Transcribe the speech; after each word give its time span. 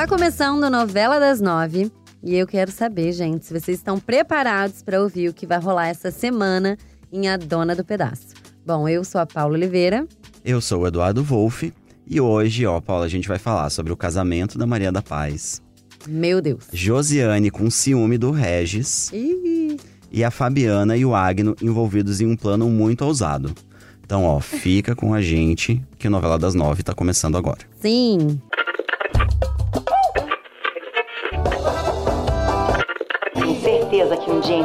Tá 0.00 0.06
começando 0.06 0.64
a 0.64 0.70
novela 0.70 1.20
das 1.20 1.42
nove 1.42 1.92
e 2.24 2.34
eu 2.34 2.46
quero 2.46 2.72
saber, 2.72 3.12
gente, 3.12 3.44
se 3.44 3.52
vocês 3.52 3.76
estão 3.76 4.00
preparados 4.00 4.82
para 4.82 4.98
ouvir 4.98 5.28
o 5.28 5.34
que 5.34 5.46
vai 5.46 5.58
rolar 5.58 5.88
essa 5.88 6.10
semana 6.10 6.78
em 7.12 7.28
A 7.28 7.36
Dona 7.36 7.76
do 7.76 7.84
Pedaço. 7.84 8.28
Bom, 8.64 8.88
eu 8.88 9.04
sou 9.04 9.20
a 9.20 9.26
Paula 9.26 9.52
Oliveira. 9.52 10.08
Eu 10.42 10.58
sou 10.62 10.80
o 10.80 10.86
Eduardo 10.86 11.22
Wolff 11.22 11.70
e 12.06 12.18
hoje, 12.18 12.64
ó, 12.64 12.80
Paula, 12.80 13.04
a 13.04 13.08
gente 13.10 13.28
vai 13.28 13.38
falar 13.38 13.68
sobre 13.68 13.92
o 13.92 13.96
casamento 13.96 14.56
da 14.56 14.66
Maria 14.66 14.90
da 14.90 15.02
Paz. 15.02 15.60
Meu 16.08 16.40
Deus. 16.40 16.64
Josiane 16.72 17.50
com 17.50 17.70
ciúme 17.70 18.16
do 18.16 18.30
Regis. 18.30 19.12
Ih, 19.12 19.76
E 20.10 20.24
a 20.24 20.30
Fabiana 20.30 20.96
e 20.96 21.04
o 21.04 21.14
Agno 21.14 21.54
envolvidos 21.60 22.22
em 22.22 22.26
um 22.26 22.36
plano 22.38 22.70
muito 22.70 23.04
ousado. 23.04 23.54
Então, 24.02 24.24
ó, 24.24 24.40
fica 24.40 24.96
com 24.96 25.12
a 25.12 25.20
gente 25.20 25.84
que 25.98 26.08
o 26.08 26.10
Novela 26.10 26.38
das 26.38 26.54
Nove 26.54 26.82
tá 26.82 26.94
começando 26.94 27.36
agora. 27.36 27.58
sim. 27.78 28.40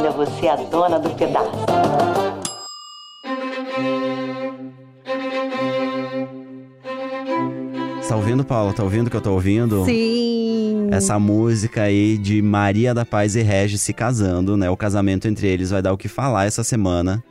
Ainda 0.05 0.11
você 0.11 0.45
é 0.45 0.51
a 0.51 0.55
dona 0.55 0.99
do 0.99 1.09
pedaço. 1.11 1.65
Tá 8.07 8.15
ouvindo, 8.15 8.45
Paula? 8.45 8.73
Tá 8.73 8.83
ouvindo 8.83 9.07
o 9.07 9.09
que 9.09 9.17
eu 9.17 9.21
tô 9.21 9.33
ouvindo? 9.33 9.83
Sim. 9.85 10.89
Essa 10.91 11.17
música 11.17 11.83
aí 11.83 12.17
de 12.17 12.41
Maria 12.41 12.93
da 12.93 13.03
Paz 13.03 13.35
e 13.35 13.41
Regis 13.41 13.81
se 13.81 13.93
casando, 13.93 14.55
né? 14.55 14.69
O 14.69 14.77
casamento 14.77 15.27
entre 15.27 15.47
eles 15.47 15.71
vai 15.71 15.81
dar 15.81 15.91
o 15.91 15.97
que 15.97 16.07
falar 16.07 16.45
essa 16.45 16.63
semana. 16.63 17.23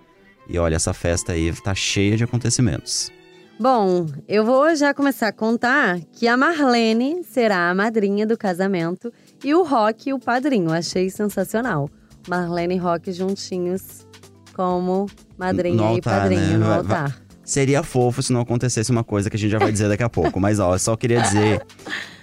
E 0.49 0.59
olha, 0.59 0.75
essa 0.77 0.93
festa 0.93 1.33
aí 1.33 1.53
tá 1.63 1.75
cheia 1.75 2.17
de 2.17 2.25
acontecimentos. 2.25 3.11
Bom, 3.59 4.07
eu 4.29 4.45
vou 4.45 4.75
já 4.75 4.93
começar 4.93 5.29
a 5.29 5.33
contar 5.33 6.01
que 6.13 6.27
a 6.27 6.37
Marlene 6.37 7.23
será 7.23 7.71
a 7.71 7.75
madrinha 7.75 8.27
do 8.27 8.37
casamento 8.37 9.13
e 9.45 9.55
o 9.55 9.63
Rock 9.63 10.13
o 10.13 10.19
padrinho. 10.19 10.73
Achei 10.73 11.09
sensacional. 11.09 11.89
Marlene 12.29 12.75
e 12.75 12.79
Rock 12.79 13.13
juntinhos 13.13 14.07
como 14.55 15.07
madrinha 15.39 15.77
No 15.77 15.83
e 15.83 15.87
altar, 15.87 16.21
padrinho 16.23 16.59
né? 16.59 16.67
no 16.67 16.73
altar. 16.73 17.21
Seria 17.45 17.83
fofo 17.83 18.23
se 18.23 18.33
não 18.33 18.41
acontecesse 18.41 18.91
uma 18.91 19.05
coisa 19.05 19.29
que 19.29 19.37
a 19.37 19.39
gente 19.39 19.51
já 19.51 19.59
vai 19.59 19.71
dizer 19.71 19.89
daqui 19.89 20.03
a 20.03 20.09
pouco. 20.09 20.41
Mas 20.41 20.59
ó, 20.59 20.75
eu 20.75 20.79
só 20.79 20.97
queria 20.97 21.21
dizer 21.21 21.63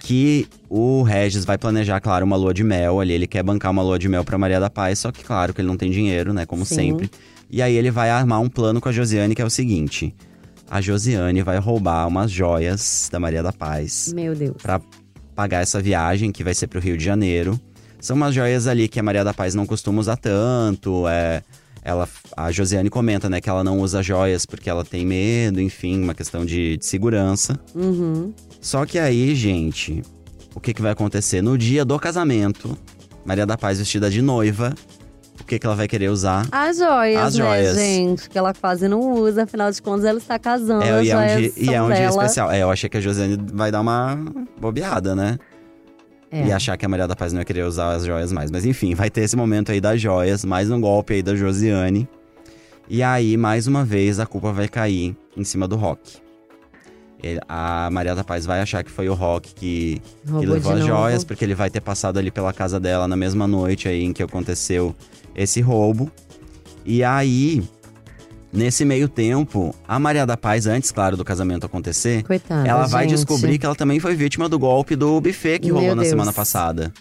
que 0.00 0.48
o 0.68 1.02
Regis 1.02 1.44
vai 1.44 1.56
planejar, 1.56 2.00
claro, 2.00 2.26
uma 2.26 2.34
lua 2.34 2.52
de 2.52 2.64
mel 2.64 2.98
ali. 3.00 3.12
Ele 3.12 3.26
quer 3.28 3.42
bancar 3.42 3.70
uma 3.70 3.82
lua 3.82 3.98
de 4.00 4.08
mel 4.08 4.24
pra 4.24 4.36
Maria 4.36 4.58
da 4.58 4.68
Paz, 4.68 4.98
só 4.98 5.12
que, 5.12 5.22
claro, 5.22 5.54
que 5.54 5.60
ele 5.60 5.68
não 5.68 5.76
tem 5.76 5.92
dinheiro, 5.92 6.32
né? 6.32 6.44
Como 6.44 6.64
Sim. 6.66 6.74
sempre. 6.74 7.10
E 7.48 7.62
aí 7.62 7.76
ele 7.76 7.90
vai 7.90 8.10
armar 8.10 8.40
um 8.40 8.48
plano 8.48 8.80
com 8.80 8.88
a 8.88 8.92
Josiane, 8.92 9.34
que 9.36 9.42
é 9.42 9.44
o 9.44 9.50
seguinte: 9.50 10.12
a 10.68 10.80
Josiane 10.80 11.40
vai 11.42 11.58
roubar 11.58 12.08
umas 12.08 12.28
joias 12.30 13.08
da 13.12 13.20
Maria 13.20 13.44
da 13.44 13.52
Paz 13.52 14.12
Meu 14.12 14.34
Deus. 14.34 14.56
pra 14.60 14.80
pagar 15.36 15.62
essa 15.62 15.80
viagem 15.80 16.32
que 16.32 16.42
vai 16.42 16.54
ser 16.54 16.66
pro 16.66 16.80
Rio 16.80 16.96
de 16.98 17.04
Janeiro. 17.04 17.60
São 18.02 18.16
umas 18.16 18.34
joias 18.34 18.66
ali 18.66 18.88
que 18.88 18.98
a 18.98 19.02
Maria 19.02 19.22
da 19.22 19.32
Paz 19.32 19.54
não 19.54 19.64
costuma 19.64 20.00
usar 20.00 20.16
tanto. 20.16 21.06
É, 21.06 21.40
ela, 21.84 22.08
a 22.36 22.50
Josiane 22.50 22.90
comenta, 22.90 23.30
né, 23.30 23.40
que 23.40 23.48
ela 23.48 23.62
não 23.62 23.78
usa 23.78 24.02
joias 24.02 24.44
porque 24.44 24.68
ela 24.68 24.84
tem 24.84 25.06
medo, 25.06 25.60
enfim, 25.60 26.02
uma 26.02 26.12
questão 26.12 26.44
de, 26.44 26.76
de 26.76 26.84
segurança. 26.84 27.56
Uhum. 27.72 28.34
Só 28.60 28.84
que 28.84 28.98
aí, 28.98 29.36
gente, 29.36 30.02
o 30.52 30.60
que, 30.60 30.74
que 30.74 30.82
vai 30.82 30.90
acontecer? 30.90 31.42
No 31.42 31.56
dia 31.56 31.84
do 31.84 31.96
casamento, 31.96 32.76
Maria 33.24 33.46
da 33.46 33.56
Paz 33.56 33.78
vestida 33.78 34.10
de 34.10 34.20
noiva, 34.20 34.74
o 35.40 35.44
que, 35.44 35.56
que 35.56 35.64
ela 35.64 35.76
vai 35.76 35.86
querer 35.86 36.08
usar? 36.08 36.48
As 36.50 36.78
joias, 36.78 37.22
As 37.22 37.34
né, 37.36 37.44
joias. 37.44 37.76
gente? 37.76 38.28
Que 38.28 38.36
ela 38.36 38.52
quase 38.52 38.88
não 38.88 39.12
usa, 39.12 39.44
afinal 39.44 39.70
de 39.70 39.80
contas 39.80 40.04
ela 40.04 40.18
está 40.18 40.40
casando. 40.40 40.82
É, 40.82 41.04
e 41.04 41.10
é 41.10 41.16
um, 41.16 41.20
joias 41.20 41.38
dia, 41.38 41.52
e 41.56 41.74
é 41.74 41.80
um 41.80 41.86
dia 41.88 42.08
especial. 42.08 42.50
É, 42.50 42.62
eu 42.64 42.70
achei 42.70 42.90
que 42.90 42.96
a 42.96 43.00
Josiane 43.00 43.38
vai 43.52 43.70
dar 43.70 43.80
uma 43.80 44.18
bobeada, 44.60 45.14
né? 45.14 45.38
É. 46.32 46.46
e 46.46 46.52
achar 46.52 46.76
que 46.78 46.86
a 46.86 46.88
Maria 46.88 47.06
da 47.06 47.14
Paz 47.14 47.32
não 47.32 47.40
ia 47.40 47.44
querer 47.44 47.64
usar 47.64 47.92
as 47.92 48.04
joias 48.06 48.32
mais. 48.32 48.50
Mas 48.50 48.64
enfim, 48.64 48.94
vai 48.94 49.10
ter 49.10 49.20
esse 49.20 49.36
momento 49.36 49.70
aí 49.70 49.80
das 49.80 50.00
joias, 50.00 50.44
mais 50.44 50.70
um 50.70 50.80
golpe 50.80 51.12
aí 51.14 51.22
da 51.22 51.34
Josiane. 51.36 52.08
E 52.88 53.02
aí, 53.02 53.36
mais 53.36 53.66
uma 53.66 53.84
vez, 53.84 54.18
a 54.18 54.26
culpa 54.26 54.52
vai 54.52 54.66
cair 54.68 55.14
em 55.36 55.44
cima 55.44 55.68
do 55.68 55.76
Rock. 55.76 56.18
Ele- 57.22 57.40
a 57.48 57.88
Maria 57.92 58.14
da 58.14 58.24
Paz 58.24 58.44
vai 58.44 58.60
achar 58.60 58.82
que 58.82 58.90
foi 58.90 59.08
o 59.08 59.14
Rock 59.14 59.54
que, 59.54 60.02
que 60.26 60.46
levou 60.46 60.72
as 60.72 60.84
joias, 60.86 61.22
porque 61.24 61.44
ele 61.44 61.54
vai 61.54 61.70
ter 61.70 61.80
passado 61.80 62.18
ali 62.18 62.30
pela 62.30 62.52
casa 62.52 62.80
dela 62.80 63.06
na 63.06 63.14
mesma 63.16 63.46
noite 63.46 63.86
aí 63.88 64.02
em 64.02 64.12
que 64.12 64.22
aconteceu 64.22 64.94
esse 65.36 65.60
roubo. 65.60 66.10
E 66.84 67.04
aí, 67.04 67.62
nesse 68.52 68.84
meio 68.84 69.08
tempo, 69.08 69.74
a 69.88 69.98
Maria 69.98 70.26
da 70.26 70.36
Paz, 70.36 70.66
antes, 70.66 70.90
claro, 70.90 71.16
do 71.16 71.24
casamento 71.24 71.64
acontecer, 71.64 72.22
Coitada, 72.22 72.68
ela 72.68 72.86
vai 72.86 73.08
gente. 73.08 73.16
descobrir 73.16 73.58
que 73.58 73.64
ela 73.66 73.74
também 73.74 73.98
foi 73.98 74.14
vítima 74.14 74.48
do 74.48 74.58
golpe 74.58 74.94
do 74.94 75.20
buffet 75.20 75.58
que 75.58 75.66
Meu 75.66 75.76
rolou 75.76 75.94
na 75.94 76.02
Deus. 76.02 76.10
semana 76.10 76.32
passada. 76.32 76.92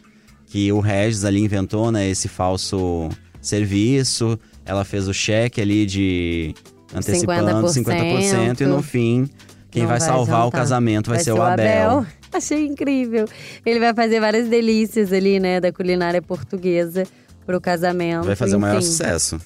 Que 0.48 0.72
o 0.72 0.80
Regis 0.80 1.24
ali 1.26 1.42
inventou, 1.42 1.92
né, 1.92 2.10
esse 2.10 2.28
falso 2.28 3.10
serviço. 3.42 4.40
Ela 4.66 4.84
fez 4.84 5.08
o 5.08 5.14
cheque 5.14 5.62
ali 5.62 5.86
de 5.86 6.54
antecipando 6.94 7.68
50%, 7.68 8.62
e 8.62 8.66
no 8.66 8.82
fim, 8.82 9.30
quem 9.70 9.86
vai, 9.86 9.98
vai 9.98 10.08
salvar 10.08 10.40
o 10.40 10.42
adiantar. 10.42 10.62
casamento 10.62 11.10
vai, 11.10 11.20
ser 11.20 11.32
o 11.32 11.42
Abel. 11.42 12.06
Achei 12.34 12.66
incrível. 12.66 13.26
Ele 13.66 13.80
vai 13.80 13.94
fazer 13.94 14.20
várias 14.20 14.48
delícias 14.48 15.12
ali, 15.12 15.40
né, 15.40 15.60
da 15.60 15.72
culinária 15.72 16.22
portuguesa 16.22 17.04
pro 17.46 17.60
casamento. 17.60 18.26
Vai 18.26 18.36
fazer 18.36 18.56
o 18.56 18.60
maior 18.60 18.78
enfim. 18.78 18.88
sucesso. 18.88 19.40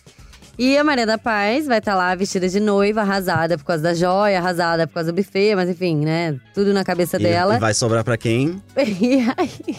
E 0.58 0.78
a 0.78 0.84
Maria 0.84 1.06
da 1.06 1.18
Paz 1.18 1.66
vai 1.68 1.80
estar 1.80 1.96
lá 1.96 2.16
vestida 2.16 2.48
de 2.48 2.60
noiva, 2.60 3.02
arrasada 3.02 3.58
por 3.58 3.66
causa 3.66 3.84
da 3.84 3.94
joia, 3.94 4.38
arrasada 4.38 4.88
por 4.88 4.94
causa 4.94 5.12
do 5.12 5.16
buffet, 5.16 5.54
mas 5.56 5.70
enfim, 5.70 5.98
né? 5.98 6.38
Tudo 6.54 6.74
na 6.74 6.84
cabeça 6.84 7.18
E, 7.18 7.24
dela. 7.24 7.56
e 7.58 7.60
vai 7.60 7.74
sobrar 7.74 8.04
pra 8.04 8.18
quem? 8.18 8.62
E 8.78 9.20
aí, 9.38 9.78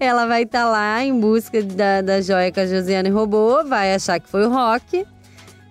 ela 0.00 0.26
vai 0.26 0.42
estar 0.42 0.68
lá 0.68 1.02
em 1.04 1.18
busca 1.18 1.62
da, 1.62 2.00
da 2.02 2.20
joia 2.20 2.50
que 2.50 2.58
a 2.60 2.66
Josiane 2.66 3.10
roubou, 3.10 3.64
vai 3.64 3.94
achar 3.94 4.18
que 4.18 4.28
foi 4.28 4.44
o 4.44 4.50
Rock. 4.50 5.06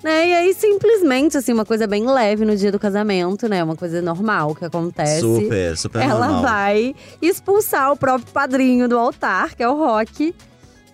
Né? 0.02 0.28
E 0.30 0.34
aí, 0.34 0.54
simplesmente, 0.54 1.38
assim, 1.38 1.54
uma 1.54 1.64
coisa 1.66 1.88
bem 1.88 2.06
leve 2.06 2.44
no 2.44 2.56
dia 2.58 2.72
do 2.72 2.78
casamento, 2.80 3.48
né? 3.48 3.64
Uma 3.64 3.76
coisa 3.76 4.02
normal 4.02 4.54
que 4.54 4.66
acontece. 4.66 5.22
Super, 5.22 5.78
super 5.78 6.02
ela 6.02 6.28
normal. 6.28 6.42
vai 6.42 6.96
expulsar 7.22 7.92
o 7.92 7.96
próprio 7.98 8.28
padrinho 8.34 8.90
do 8.90 8.98
altar, 8.98 9.56
que 9.56 9.64
é 9.64 9.70
o 9.70 9.78
Rock. 9.78 10.36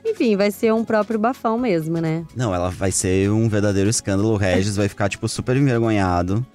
Enfim, 0.06 0.36
vai 0.36 0.52
ser 0.52 0.74
um 0.74 0.84
próprio 0.84 1.20
bafão 1.20 1.58
mesmo, 1.58 2.00
né? 2.00 2.26
Não, 2.36 2.54
ela 2.54 2.70
vai 2.70 2.92
ser 2.92 3.30
um 3.30 3.48
verdadeiro 3.48 3.90
escândalo. 3.90 4.30
O 4.30 4.38
Regis 4.38 4.76
vai 4.76 4.88
ficar, 4.88 5.10
tipo, 5.10 5.28
super 5.28 5.56
envergonhado. 5.56 6.46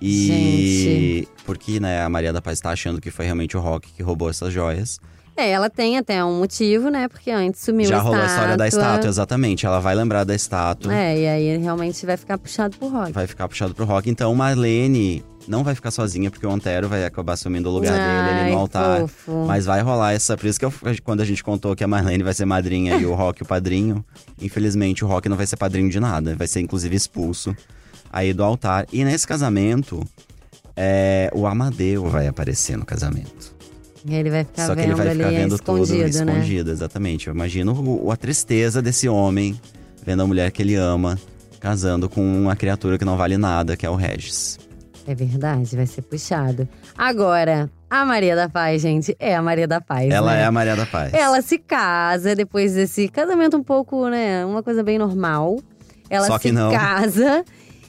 E. 0.00 1.28
Porque, 1.44 1.78
né, 1.78 2.02
a 2.02 2.08
Maria 2.08 2.32
da 2.32 2.40
Paz 2.40 2.60
tá 2.60 2.70
achando 2.70 3.00
que 3.00 3.10
foi 3.10 3.24
realmente 3.26 3.56
o 3.56 3.60
Rock 3.60 3.92
que 3.92 4.02
roubou 4.02 4.30
essas 4.30 4.52
joias. 4.52 4.98
É, 5.36 5.50
ela 5.50 5.70
tem 5.70 5.96
até 5.96 6.22
um 6.24 6.38
motivo, 6.38 6.90
né? 6.90 7.08
Porque 7.08 7.30
antes 7.30 7.62
sumiu 7.62 7.86
Já 7.88 7.98
a 7.98 8.00
rolou 8.00 8.20
a 8.20 8.26
história 8.26 8.56
da 8.56 8.68
estátua. 8.68 8.88
estátua, 8.90 9.08
exatamente. 9.10 9.64
Ela 9.64 9.80
vai 9.80 9.94
lembrar 9.94 10.24
da 10.24 10.34
estátua. 10.34 10.94
É, 10.94 11.18
e 11.18 11.26
aí 11.26 11.56
realmente 11.56 12.04
vai 12.04 12.16
ficar 12.16 12.36
puxado 12.36 12.76
pro 12.76 12.88
Rock. 12.88 13.12
Vai 13.12 13.26
ficar 13.26 13.48
puxado 13.48 13.74
pro 13.74 13.84
Rock. 13.86 14.10
Então, 14.10 14.34
Marlene 14.34 15.24
não 15.48 15.64
vai 15.64 15.74
ficar 15.74 15.90
sozinha, 15.90 16.30
porque 16.30 16.46
o 16.46 16.50
Antero 16.50 16.88
vai 16.88 17.04
acabar 17.06 17.32
assumindo 17.32 17.70
o 17.70 17.72
lugar 17.72 17.92
dele 17.92 18.30
ali 18.30 18.40
Ai, 18.40 18.50
no 18.52 18.58
altar. 18.58 19.00
fofo. 19.00 19.46
Mas 19.46 19.64
vai 19.64 19.80
rolar 19.80 20.12
essa. 20.12 20.36
Por 20.36 20.46
isso 20.46 20.58
que 20.58 20.64
eu- 20.66 20.72
quando 21.02 21.22
a 21.22 21.24
gente 21.24 21.42
contou 21.42 21.74
que 21.74 21.82
a 21.82 21.88
Marlene 21.88 22.22
vai 22.22 22.34
ser 22.34 22.44
madrinha 22.44 22.96
e 22.96 23.06
o 23.06 23.14
Rock 23.14 23.42
o 23.42 23.46
padrinho, 23.46 24.04
infelizmente 24.40 25.02
o 25.04 25.08
Rock 25.08 25.28
não 25.28 25.36
vai 25.38 25.46
ser 25.46 25.56
padrinho 25.56 25.88
de 25.88 25.98
nada. 25.98 26.36
Vai 26.36 26.46
ser 26.46 26.60
inclusive 26.60 26.94
expulso 26.94 27.56
aí 28.12 28.34
do 28.34 28.44
altar. 28.44 28.86
E 28.92 29.02
nesse 29.04 29.26
casamento, 29.26 30.04
é, 30.76 31.30
o 31.34 31.46
Amadeu 31.46 32.04
vai 32.10 32.26
aparecer 32.26 32.76
no 32.76 32.84
casamento. 32.84 33.58
E 34.04 34.14
ele 34.14 34.30
vai 34.30 34.44
ficar 34.44 34.66
Só 34.66 34.74
que 34.74 34.80
ele 34.80 34.94
vai 34.94 35.10
ficar 35.10 35.28
vendo 35.30 35.54
escondido, 35.54 36.10
tudo 36.10 36.24
né? 36.24 36.32
escondido, 36.32 36.70
exatamente. 36.70 37.28
Eu 37.28 37.34
imagino 37.34 38.10
a 38.10 38.16
tristeza 38.16 38.80
desse 38.80 39.08
homem 39.08 39.60
vendo 40.04 40.22
a 40.22 40.26
mulher 40.26 40.50
que 40.50 40.62
ele 40.62 40.74
ama 40.74 41.18
casando 41.60 42.08
com 42.08 42.22
uma 42.22 42.56
criatura 42.56 42.98
que 42.98 43.04
não 43.04 43.16
vale 43.16 43.36
nada, 43.36 43.76
que 43.76 43.84
é 43.84 43.90
o 43.90 43.94
Regis. 43.94 44.58
É 45.06 45.14
verdade, 45.14 45.76
vai 45.76 45.86
ser 45.86 46.02
puxado. 46.02 46.68
Agora, 46.96 47.70
a 47.88 48.04
Maria 48.04 48.36
da 48.36 48.48
Paz, 48.48 48.80
gente, 48.80 49.14
é 49.18 49.34
a 49.34 49.42
Maria 49.42 49.66
da 49.66 49.80
Paz. 49.80 50.10
Ela 50.10 50.32
né? 50.32 50.42
é 50.42 50.44
a 50.44 50.52
Maria 50.52 50.76
da 50.76 50.86
Paz. 50.86 51.12
Ela 51.12 51.42
se 51.42 51.58
casa 51.58 52.34
depois 52.34 52.74
desse 52.74 53.08
casamento 53.08 53.56
um 53.56 53.62
pouco, 53.62 54.08
né? 54.08 54.44
Uma 54.44 54.62
coisa 54.62 54.82
bem 54.82 54.98
normal. 54.98 55.58
Ela 56.08 56.26
Só 56.26 56.38
se 56.38 56.52
casa. 56.52 57.44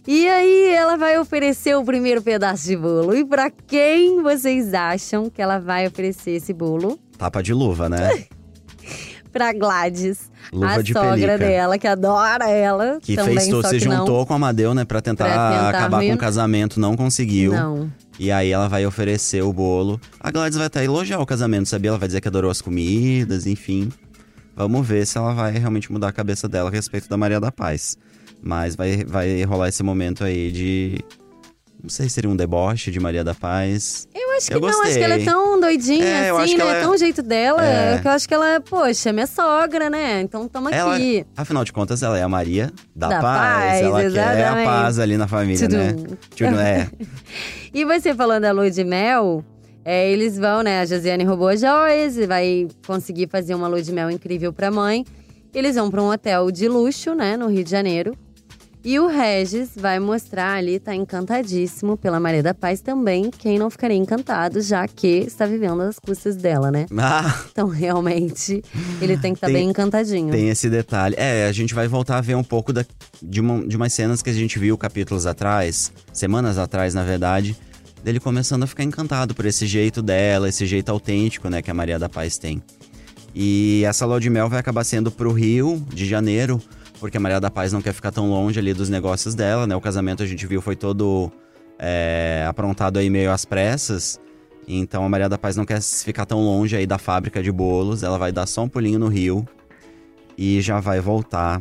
E 0.07 0.27
aí 0.27 0.73
ela 0.73 0.97
vai 0.97 1.19
oferecer 1.19 1.75
o 1.75 1.83
primeiro 1.83 2.21
pedaço 2.21 2.65
de 2.65 2.75
bolo. 2.75 3.15
E 3.15 3.23
pra 3.23 3.51
quem 3.51 4.21
vocês 4.23 4.73
acham 4.73 5.29
que 5.29 5.41
ela 5.41 5.59
vai 5.59 5.87
oferecer 5.87 6.31
esse 6.31 6.53
bolo? 6.53 6.99
Tapa 7.17 7.41
de 7.43 7.53
luva, 7.53 7.87
né? 7.87 8.25
Pra 9.31 9.53
Gladys, 9.53 10.29
Luva 10.51 10.73
a 10.73 10.81
de 10.81 10.91
sogra 10.91 11.09
pelica. 11.15 11.37
dela, 11.37 11.77
que 11.77 11.87
adora 11.87 12.49
ela. 12.49 12.99
Que 13.01 13.15
também, 13.15 13.35
fez 13.35 13.65
se 13.65 13.79
que 13.79 13.87
não. 13.87 13.99
juntou 13.99 14.25
com 14.25 14.33
a 14.33 14.35
Amadeu, 14.35 14.73
né, 14.73 14.83
pra 14.83 15.01
tentar, 15.01 15.23
Pra 15.23 15.49
tentar 15.51 15.69
acabar 15.69 16.03
com 16.03 16.13
o 16.13 16.17
casamento, 16.17 16.81
não 16.81 16.97
conseguiu. 16.97 17.53
Não. 17.53 17.89
E 18.19 18.29
aí 18.29 18.51
ela 18.51 18.67
vai 18.67 18.85
oferecer 18.85 19.41
o 19.41 19.53
bolo. 19.53 20.01
A 20.19 20.29
Gladys 20.31 20.57
vai 20.57 20.67
até 20.67 20.83
elogiar 20.83 21.19
o 21.19 21.25
casamento, 21.25 21.69
sabia? 21.69 21.91
Ela 21.91 21.97
vai 21.97 22.09
dizer 22.09 22.19
que 22.19 22.27
adorou 22.27 22.51
as 22.51 22.61
comidas, 22.61 23.47
enfim. 23.47 23.89
Vamos 24.53 24.85
ver 24.85 25.07
se 25.07 25.17
ela 25.17 25.33
vai 25.33 25.53
realmente 25.53 25.89
mudar 25.89 26.09
a 26.09 26.11
cabeça 26.11 26.49
dela 26.49 26.69
a 26.69 26.71
respeito 26.71 27.07
da 27.07 27.15
Maria 27.15 27.39
da 27.39 27.53
Paz. 27.53 27.97
Mas 28.41 28.75
vai, 28.75 29.03
vai 29.05 29.43
rolar 29.43 29.69
esse 29.69 29.83
momento 29.83 30.23
aí 30.23 30.51
de. 30.51 30.99
Não 31.83 31.89
sei 31.89 32.07
se 32.07 32.13
seria 32.15 32.29
um 32.29 32.35
deboche 32.35 32.91
de 32.91 32.99
Maria 32.99 33.23
da 33.23 33.33
Paz. 33.33 34.07
Eu 34.13 34.31
acho 34.37 34.47
que 34.47 34.53
Eu 34.53 34.59
não, 34.61 34.69
acho 34.69 34.93
que 34.93 34.99
ela 34.99 35.15
é 35.15 35.23
tão 35.25 35.59
doidinha 35.59 36.05
É, 36.05 36.29
assim, 36.29 36.55
né? 36.55 36.61
ela 36.61 36.75
é- 36.75 36.81
Tão 36.81 36.91
o 36.93 36.97
jeito 36.97 37.23
dela, 37.23 37.65
É. 37.65 37.97
que 37.99 38.07
eu 38.07 38.11
acho 38.11 38.27
que 38.27 38.33
ela, 38.35 38.61
poxa, 38.61 39.09
é 39.09 39.11
minha 39.11 39.25
sogra, 39.25 39.89
né? 39.89 40.21
Então 40.21 40.47
tamo 40.47 40.69
Ela, 40.69 40.95
aqui. 40.95 41.25
afinal 41.35 41.63
de 41.63 41.73
contas, 41.73 42.03
ela 42.03 42.19
é 42.19 42.21
a 42.21 42.29
Maria 42.29 42.71
da, 42.95 43.07
Da 43.09 43.19
paz. 43.19 43.81
paz, 43.81 43.81
Ela 43.81 44.11
quer 44.11 44.47
a 44.47 44.63
paz 44.63 44.99
ali 44.99 45.17
na 45.17 45.27
família, 45.27 45.67
né? 45.67 45.93
Tudum. 45.93 46.15
Tudum, 46.35 46.59
é. 46.59 46.87
E 47.73 47.83
você 47.83 48.13
falando 48.13 48.43
da 48.43 48.51
lua 48.51 48.69
de 48.69 48.83
mel, 48.83 49.43
é, 49.83 50.11
eles 50.11 50.37
vão, 50.37 50.61
né? 50.61 50.81
A 50.81 50.85
Josiane 50.85 51.23
roubou 51.23 51.47
as 51.47 51.61
joias 51.61 52.15
e 52.15 52.27
vai 52.27 52.67
conseguir 52.85 53.27
fazer 53.27 53.55
uma 53.55 53.67
lua 53.67 53.81
de 53.81 53.91
mel 53.91 54.11
incrível 54.11 54.53
pra 54.53 54.69
mãe. 54.69 55.03
Eles 55.53 55.75
vão 55.75 55.89
pra 55.89 56.01
um 56.01 56.09
hotel 56.11 56.51
de 56.51 56.67
luxo, 56.67 57.15
né? 57.15 57.35
No 57.37 57.47
Rio 57.47 57.63
de 57.63 57.71
Janeiro. 57.71 58.15
E 58.83 58.97
o 58.99 59.05
Regis 59.07 59.69
vai 59.75 59.99
mostrar 59.99 60.55
ali, 60.55 60.79
tá 60.79 60.95
encantadíssimo 60.95 61.95
pela 61.95 62.19
Maria 62.19 62.41
da 62.41 62.51
Paz 62.53 62.81
também. 62.81 63.29
Quem 63.29 63.59
não 63.59 63.69
ficaria 63.69 63.95
encantado, 63.95 64.59
já 64.59 64.87
que 64.87 65.07
está 65.19 65.45
vivendo 65.45 65.81
às 65.81 65.99
custas 65.99 66.35
dela, 66.35 66.71
né? 66.71 66.87
Ah, 66.97 67.43
Então, 67.51 67.67
realmente, 67.67 68.63
ele 68.99 69.17
tem 69.17 69.33
que 69.33 69.37
estar 69.37 69.47
Tem- 69.47 69.55
bem 69.57 69.69
encantadinho. 69.69 70.31
tem 70.31 70.49
esse 70.49 70.67
detalhe. 70.67 71.13
É, 71.15 71.45
a 71.47 71.51
gente 71.51 71.75
vai 71.75 71.87
voltar 71.87 72.17
a 72.17 72.21
ver 72.21 72.35
um 72.35 72.43
pouco 72.43 72.73
da- 72.73 72.83
de, 73.21 73.39
uma- 73.39 73.67
de 73.67 73.77
umas 73.77 73.93
cenas 73.93 74.23
que 74.23 74.31
a 74.31 74.33
gente 74.33 74.57
viu 74.57 74.75
capítulos 74.75 75.27
atrás, 75.27 75.91
semanas 76.11 76.57
atrás, 76.57 76.95
na 76.95 77.03
verdade, 77.03 77.55
dele 78.03 78.19
começando 78.19 78.63
a 78.63 78.67
ficar 78.67 78.83
encantado 78.83 79.35
por 79.35 79.45
esse 79.45 79.67
jeito 79.67 80.01
dela, 80.01 80.49
esse 80.49 80.65
jeito 80.65 80.89
autêntico, 80.89 81.49
né, 81.49 81.61
que 81.61 81.69
a 81.69 81.73
Maria 81.73 81.99
da 81.99 82.09
Paz 82.09 82.39
tem. 82.39 82.59
E 83.35 83.83
essa 83.85 84.07
lua 84.07 84.19
de 84.19 84.29
mel 84.29 84.49
vai 84.49 84.59
acabar 84.59 84.83
sendo 84.83 85.11
pro 85.11 85.31
Rio 85.31 85.85
de 85.93 86.05
Janeiro, 86.07 86.59
porque 87.01 87.17
a 87.17 87.19
Maria 87.19 87.39
da 87.39 87.49
Paz 87.49 87.73
não 87.73 87.81
quer 87.81 87.93
ficar 87.93 88.11
tão 88.11 88.29
longe 88.29 88.59
ali 88.59 88.75
dos 88.75 88.87
negócios 88.87 89.33
dela, 89.33 89.65
né? 89.65 89.75
O 89.75 89.81
casamento 89.81 90.21
a 90.21 90.25
gente 90.25 90.45
viu 90.45 90.61
foi 90.61 90.75
todo 90.75 91.31
é, 91.79 92.45
aprontado 92.47 92.99
aí 92.99 93.09
meio 93.09 93.31
às 93.31 93.43
pressas. 93.43 94.19
Então 94.67 95.03
a 95.03 95.09
Maria 95.09 95.27
da 95.27 95.37
Paz 95.37 95.57
não 95.57 95.65
quer 95.65 95.81
ficar 95.81 96.27
tão 96.27 96.39
longe 96.39 96.75
aí 96.75 96.85
da 96.85 96.99
fábrica 96.99 97.41
de 97.41 97.51
bolos, 97.51 98.03
ela 98.03 98.19
vai 98.19 98.31
dar 98.31 98.45
só 98.45 98.61
um 98.61 98.69
pulinho 98.69 98.99
no 98.99 99.07
Rio 99.07 99.45
e 100.37 100.61
já 100.61 100.79
vai 100.79 101.01
voltar 101.01 101.59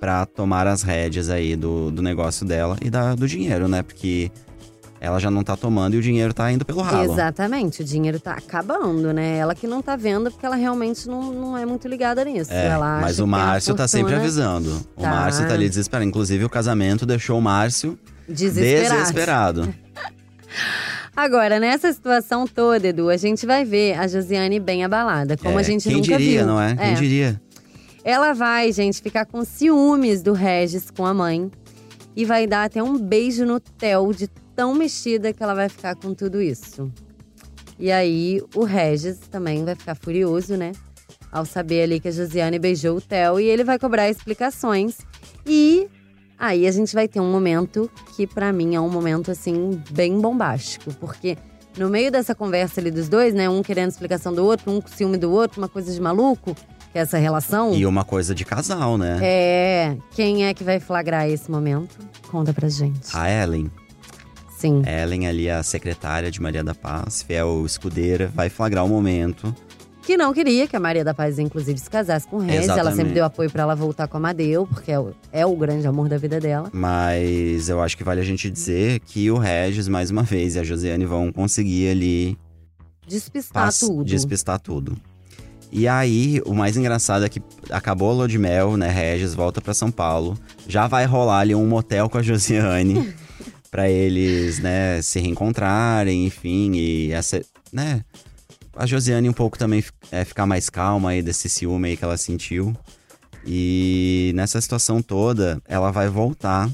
pra 0.00 0.26
tomar 0.26 0.66
as 0.66 0.82
rédeas 0.82 1.30
aí 1.30 1.54
do, 1.54 1.92
do 1.92 2.02
negócio 2.02 2.44
dela 2.44 2.76
e 2.82 2.90
da, 2.90 3.14
do 3.14 3.28
dinheiro, 3.28 3.68
né? 3.68 3.84
Porque 3.84 4.32
ela 5.04 5.18
já 5.18 5.30
não 5.32 5.42
tá 5.42 5.56
tomando 5.56 5.94
e 5.94 5.98
o 5.98 6.00
dinheiro 6.00 6.32
tá 6.32 6.50
indo 6.52 6.64
pelo 6.64 6.80
ralo. 6.80 7.12
Exatamente, 7.12 7.82
o 7.82 7.84
dinheiro 7.84 8.20
tá 8.20 8.34
acabando, 8.34 9.12
né? 9.12 9.36
Ela 9.36 9.52
que 9.52 9.66
não 9.66 9.82
tá 9.82 9.96
vendo 9.96 10.30
porque 10.30 10.46
ela 10.46 10.54
realmente 10.54 11.08
não, 11.08 11.32
não 11.32 11.58
é 11.58 11.66
muito 11.66 11.88
ligada 11.88 12.24
nisso. 12.24 12.52
É, 12.52 12.68
ela 12.68 13.00
mas 13.00 13.18
o 13.18 13.26
Márcio 13.26 13.74
tá 13.74 13.88
sempre 13.88 14.14
avisando. 14.14 14.70
O 14.96 15.02
Tá. 15.02 15.10
Márcio 15.10 15.46
tá 15.48 15.54
ali 15.54 15.68
desesperado. 15.68 16.08
Inclusive, 16.08 16.44
o 16.44 16.48
casamento 16.48 17.04
deixou 17.04 17.36
o 17.36 17.42
Márcio 17.42 17.98
Desesperada. 18.28 18.94
desesperado. 19.00 19.74
Agora, 21.16 21.58
nessa 21.60 21.92
situação 21.92 22.46
toda, 22.46 22.88
Edu, 22.88 23.08
a 23.10 23.16
gente 23.16 23.44
vai 23.44 23.64
ver 23.64 23.98
a 23.98 24.06
Josiane 24.06 24.58
bem 24.58 24.84
abalada, 24.84 25.36
como 25.36 25.58
É, 25.58 25.60
a 25.60 25.62
gente 25.64 25.82
Quem 25.88 25.96
nunca 25.98 26.16
diria, 26.16 26.38
viu. 26.38 26.46
não 26.46 26.60
é? 26.60 26.74
Quem 26.74 26.94
diria? 26.94 27.40
Ela 28.04 28.32
vai, 28.32 28.72
gente, 28.72 29.02
ficar 29.02 29.26
com 29.26 29.44
ciúmes 29.44 30.22
do 30.22 30.32
Regis 30.32 30.90
com 30.90 31.04
a 31.04 31.12
mãe. 31.12 31.50
E 32.14 32.24
vai 32.24 32.46
dar 32.46 32.64
até 32.64 32.82
um 32.82 32.98
beijo 32.98 33.44
no 33.46 33.58
Theo 33.58 34.12
de 34.14 34.28
tão 34.54 34.74
mexida 34.74 35.32
que 35.32 35.42
ela 35.42 35.54
vai 35.54 35.68
ficar 35.68 35.94
com 35.96 36.14
tudo 36.14 36.40
isso. 36.40 36.90
E 37.78 37.90
aí, 37.90 38.40
o 38.54 38.64
Regis 38.64 39.18
também 39.30 39.64
vai 39.64 39.74
ficar 39.74 39.94
furioso, 39.94 40.56
né? 40.56 40.72
Ao 41.30 41.44
saber 41.44 41.82
ali 41.82 41.98
que 41.98 42.08
a 42.08 42.12
Josiane 42.12 42.58
beijou 42.58 42.96
o 42.96 43.00
Theo. 43.00 43.40
E 43.40 43.44
ele 43.44 43.64
vai 43.64 43.78
cobrar 43.78 44.08
explicações. 44.08 44.98
E 45.46 45.88
aí 46.38 46.66
a 46.66 46.70
gente 46.70 46.94
vai 46.94 47.08
ter 47.08 47.20
um 47.20 47.32
momento 47.32 47.90
que 48.14 48.26
pra 48.26 48.52
mim 48.52 48.74
é 48.74 48.80
um 48.80 48.88
momento, 48.88 49.30
assim, 49.30 49.82
bem 49.90 50.20
bombástico. 50.20 50.92
Porque 50.94 51.36
no 51.76 51.88
meio 51.88 52.12
dessa 52.12 52.34
conversa 52.34 52.80
ali 52.80 52.90
dos 52.90 53.08
dois, 53.08 53.32
né? 53.34 53.48
Um 53.48 53.62
querendo 53.62 53.90
explicação 53.90 54.32
do 54.32 54.44
outro, 54.44 54.70
um 54.70 54.80
com 54.80 54.88
ciúme 54.88 55.16
do 55.16 55.32
outro, 55.32 55.60
uma 55.60 55.68
coisa 55.68 55.92
de 55.92 56.00
maluco. 56.00 56.54
Que 56.92 56.98
é 56.98 57.00
essa 57.00 57.16
relação. 57.16 57.72
E 57.74 57.86
uma 57.86 58.04
coisa 58.04 58.34
de 58.34 58.44
casal, 58.44 58.98
né? 58.98 59.18
É, 59.22 59.96
quem 60.10 60.44
é 60.44 60.52
que 60.52 60.62
vai 60.62 60.78
flagrar 60.78 61.26
esse 61.26 61.50
momento? 61.50 61.96
Conta 62.30 62.52
pra 62.52 62.68
gente. 62.68 63.08
A 63.14 63.30
Ellen. 63.30 63.70
Sim. 64.62 64.82
Ellen 64.86 65.26
ali, 65.26 65.50
a 65.50 65.62
secretária 65.62 66.30
de 66.30 66.40
Maria 66.40 66.62
da 66.62 66.74
Paz, 66.74 67.22
fiel 67.22 67.64
escudeira, 67.66 68.30
vai 68.34 68.48
flagrar 68.48 68.84
o 68.84 68.88
momento. 68.88 69.54
Que 70.04 70.16
não 70.16 70.32
queria 70.32 70.66
que 70.66 70.74
a 70.74 70.80
Maria 70.80 71.04
da 71.04 71.14
Paz, 71.14 71.38
inclusive, 71.38 71.78
se 71.78 71.88
casasse 71.88 72.26
com 72.26 72.36
o 72.36 72.40
Regis. 72.40 72.64
Ela 72.64 72.72
Exatamente. 72.74 72.96
sempre 72.96 73.12
deu 73.14 73.24
apoio 73.24 73.48
pra 73.50 73.62
ela 73.62 73.74
voltar 73.76 74.08
com 74.08 74.16
a 74.16 74.18
Amadeu, 74.20 74.66
porque 74.66 74.90
é 74.90 74.98
o, 74.98 75.12
é 75.30 75.46
o 75.46 75.54
grande 75.54 75.86
amor 75.86 76.08
da 76.08 76.16
vida 76.18 76.40
dela. 76.40 76.68
Mas 76.72 77.68
eu 77.68 77.80
acho 77.80 77.96
que 77.96 78.02
vale 78.02 78.20
a 78.20 78.24
gente 78.24 78.50
dizer 78.50 78.98
que 79.00 79.30
o 79.30 79.38
Regis, 79.38 79.86
mais 79.88 80.10
uma 80.10 80.22
vez, 80.24 80.56
e 80.56 80.58
a 80.58 80.64
Josiane 80.64 81.04
vão 81.06 81.30
conseguir 81.32 81.90
ali 81.90 82.36
Despistar 83.06 83.64
pass- 83.66 83.78
tudo. 83.80 84.04
despistar 84.04 84.58
tudo. 84.60 84.96
E 85.70 85.88
aí, 85.88 86.42
o 86.44 86.52
mais 86.52 86.76
engraçado 86.76 87.24
é 87.24 87.28
que 87.28 87.40
acabou 87.70 88.10
a 88.10 88.12
lua 88.14 88.28
de 88.28 88.38
mel, 88.38 88.76
né? 88.76 88.90
Regis 88.90 89.34
volta 89.34 89.60
pra 89.60 89.72
São 89.72 89.90
Paulo. 89.90 90.36
Já 90.68 90.86
vai 90.86 91.06
rolar 91.06 91.38
ali 91.38 91.54
um 91.54 91.66
motel 91.66 92.08
com 92.10 92.18
a 92.18 92.22
Josiane. 92.22 93.14
pra 93.72 93.88
eles, 93.88 94.58
né, 94.58 95.00
se 95.00 95.18
reencontrarem, 95.18 96.26
enfim. 96.26 96.72
E 96.74 97.10
essa, 97.10 97.42
né? 97.72 98.04
A 98.76 98.86
Josiane 98.86 99.28
um 99.28 99.32
pouco 99.32 99.58
também 99.58 99.82
é, 100.10 100.24
ficar 100.24 100.46
mais 100.46 100.68
calma 100.68 101.10
aí 101.10 101.22
desse 101.22 101.48
ciúme 101.48 101.88
aí 101.88 101.96
que 101.96 102.04
ela 102.04 102.18
sentiu. 102.18 102.76
E 103.46 104.30
nessa 104.34 104.60
situação 104.60 105.02
toda, 105.02 105.60
ela 105.66 105.90
vai 105.90 106.08
voltar 106.08 106.70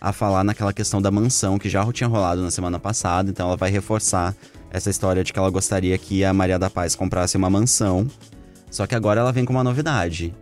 a 0.00 0.12
falar 0.12 0.42
naquela 0.42 0.72
questão 0.72 1.00
da 1.00 1.12
mansão 1.12 1.58
que 1.58 1.68
já 1.68 1.90
tinha 1.92 2.08
rolado 2.08 2.42
na 2.42 2.50
semana 2.50 2.78
passada. 2.78 3.30
Então 3.30 3.46
ela 3.46 3.56
vai 3.56 3.70
reforçar 3.70 4.34
essa 4.70 4.90
história 4.90 5.22
de 5.22 5.32
que 5.32 5.38
ela 5.38 5.50
gostaria 5.50 5.96
que 5.96 6.24
a 6.24 6.34
Maria 6.34 6.58
da 6.58 6.68
Paz 6.68 6.96
comprasse 6.96 7.36
uma 7.36 7.48
mansão. 7.48 8.08
Só 8.68 8.84
que 8.84 8.96
agora 8.96 9.20
ela 9.20 9.32
vem 9.32 9.44
com 9.44 9.52
uma 9.52 9.64
novidade. 9.64 10.34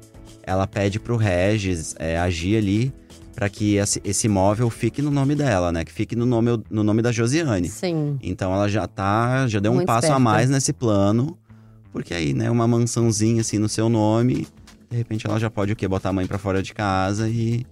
Ela 0.43 0.67
pede 0.67 0.99
pro 0.99 1.17
Regis 1.17 1.95
é, 1.99 2.19
agir 2.19 2.57
ali 2.57 2.93
para 3.41 3.49
que 3.49 3.77
esse, 3.77 4.27
imóvel 4.27 4.69
fique 4.69 5.01
no 5.01 5.11
nome 5.11 5.35
dela, 5.35 5.73
né? 5.73 5.83
Que 5.83 5.91
fique 5.91 6.15
no 6.15 6.27
nome, 6.27 6.63
no 6.69 6.85
nome 6.85 7.01
da 7.01 7.11
Josiane. 7.11 7.71
Sim. 7.71 8.19
Então 8.23 8.53
ela 8.53 8.69
já 8.69 8.87
tá, 8.87 9.47
já 9.47 9.59
deu 9.59 9.73
um 9.73 9.77
Muito 9.77 9.87
passo 9.87 10.09
a 10.09 10.09
esperta. 10.09 10.21
mais 10.21 10.51
nesse 10.51 10.75
plano. 10.75 11.39
Porque 11.91 12.13
aí, 12.13 12.35
né, 12.35 12.51
uma 12.51 12.69
mansãozinha 12.69 13.41
assim 13.41 13.59
no 13.59 13.67
seu 13.67 13.89
nome, 13.89 14.47
de 14.91 14.97
repente 14.99 15.27
ela 15.27 15.41
já 15.41 15.49
pode 15.49 15.73
o 15.73 15.77
quê? 15.77 15.89
Botar 15.89 16.11
a 16.11 16.13
mãe 16.13 16.27
pra 16.27 16.37
fora 16.37 16.63
de 16.63 16.75
casa 16.75 17.31
e 17.31 17.65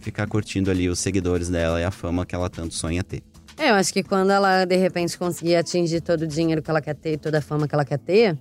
ficar 0.00 0.26
curtindo 0.26 0.68
ali 0.68 0.88
os 0.88 0.98
seguidores 0.98 1.48
dela 1.48 1.80
e 1.80 1.84
a 1.84 1.92
fama 1.92 2.26
que 2.26 2.34
ela 2.34 2.50
tanto 2.50 2.74
sonha 2.74 3.04
ter. 3.04 3.22
É, 3.56 3.70
eu 3.70 3.74
acho 3.76 3.92
que 3.92 4.02
quando 4.02 4.32
ela, 4.32 4.64
de 4.64 4.76
repente, 4.76 5.16
conseguir 5.16 5.54
atingir 5.54 6.00
todo 6.00 6.22
o 6.22 6.26
dinheiro 6.26 6.60
que 6.60 6.70
ela 6.70 6.80
quer 6.80 6.96
ter, 6.96 7.18
toda 7.18 7.38
a 7.38 7.40
fama 7.40 7.68
que 7.68 7.74
ela 7.76 7.84
quer 7.84 8.00
ter, 8.00 8.36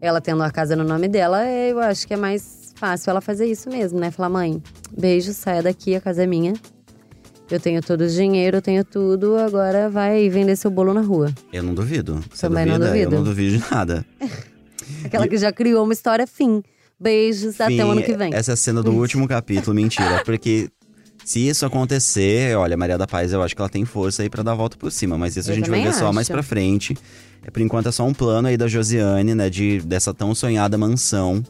ela 0.00 0.22
tendo 0.22 0.42
a 0.42 0.50
casa 0.50 0.74
no 0.74 0.84
nome 0.84 1.06
dela, 1.06 1.44
é, 1.44 1.70
eu 1.72 1.80
acho 1.80 2.06
que 2.06 2.14
é 2.14 2.16
mais 2.16 2.72
fácil 2.76 3.10
ela 3.10 3.20
fazer 3.20 3.46
isso 3.46 3.68
mesmo, 3.68 3.98
né? 3.98 4.10
Falar, 4.10 4.28
mãe, 4.28 4.62
beijo, 4.96 5.32
saia 5.32 5.62
daqui, 5.62 5.94
a 5.94 6.00
casa 6.00 6.24
é 6.24 6.26
minha. 6.26 6.54
Eu 7.48 7.60
tenho 7.60 7.80
todo 7.80 8.00
o 8.02 8.08
dinheiro, 8.08 8.56
eu 8.56 8.62
tenho 8.62 8.84
tudo, 8.84 9.36
agora 9.36 9.88
vai 9.88 10.28
vender 10.28 10.56
seu 10.56 10.70
bolo 10.70 10.92
na 10.92 11.00
rua. 11.00 11.32
Eu 11.52 11.62
não 11.62 11.74
duvido. 11.74 12.20
Você 12.32 12.48
Também 12.48 12.66
não 12.66 12.78
duvida? 12.78 12.88
duvido. 12.92 13.14
Eu 13.14 13.18
não 13.18 13.24
duvido 13.24 13.58
de 13.58 13.70
nada. 13.70 14.04
Aquela 15.04 15.28
que 15.28 15.36
já 15.38 15.52
criou 15.52 15.84
uma 15.84 15.92
história 15.92 16.26
fim. 16.26 16.62
Beijos 16.98 17.60
até 17.60 17.68
Fim, 17.68 17.82
o 17.82 17.90
ano 17.90 18.02
que 18.02 18.16
vem. 18.16 18.34
Essa 18.34 18.52
é 18.52 18.54
a 18.54 18.56
cena 18.56 18.82
do 18.82 18.90
último 18.92 19.28
capítulo, 19.28 19.74
mentira. 19.74 20.22
Porque 20.24 20.68
se 21.24 21.46
isso 21.46 21.64
acontecer, 21.66 22.56
olha, 22.56 22.76
Maria 22.76 22.96
da 22.96 23.06
Paz, 23.06 23.32
eu 23.32 23.42
acho 23.42 23.54
que 23.54 23.60
ela 23.60 23.68
tem 23.68 23.84
força 23.84 24.22
aí 24.22 24.30
pra 24.30 24.42
dar 24.42 24.52
a 24.52 24.54
volta 24.54 24.76
por 24.76 24.90
cima. 24.90 25.16
Mas 25.18 25.36
isso 25.36 25.50
a 25.50 25.52
Eu 25.52 25.56
gente 25.56 25.68
vai 25.70 25.82
ver 25.82 25.92
só 25.92 26.12
mais 26.12 26.26
acho. 26.26 26.32
pra 26.32 26.42
frente. 26.42 26.96
É, 27.44 27.50
por 27.50 27.60
enquanto 27.60 27.88
é 27.88 27.92
só 27.92 28.04
um 28.04 28.14
plano 28.14 28.48
aí 28.48 28.56
da 28.56 28.66
Josiane, 28.66 29.34
né? 29.34 29.50
De, 29.50 29.80
dessa 29.80 30.12
tão 30.14 30.34
sonhada 30.34 30.76
mansão. 30.78 31.42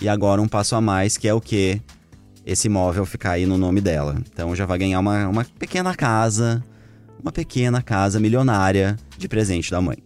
E 0.00 0.08
agora 0.08 0.40
um 0.40 0.48
passo 0.48 0.74
a 0.74 0.80
mais, 0.80 1.16
que 1.16 1.28
é 1.28 1.34
o 1.34 1.40
quê? 1.40 1.80
Esse 2.46 2.66
imóvel 2.68 3.06
ficar 3.06 3.32
aí 3.32 3.46
no 3.46 3.56
nome 3.56 3.80
dela. 3.80 4.16
Então 4.32 4.54
já 4.54 4.66
vai 4.66 4.78
ganhar 4.78 5.00
uma, 5.00 5.28
uma 5.28 5.46
pequena 5.58 5.94
casa. 5.94 6.62
Uma 7.22 7.32
pequena 7.32 7.80
casa 7.80 8.20
milionária 8.20 8.96
de 9.16 9.26
presente 9.28 9.70
da 9.70 9.80
mãe. 9.80 9.96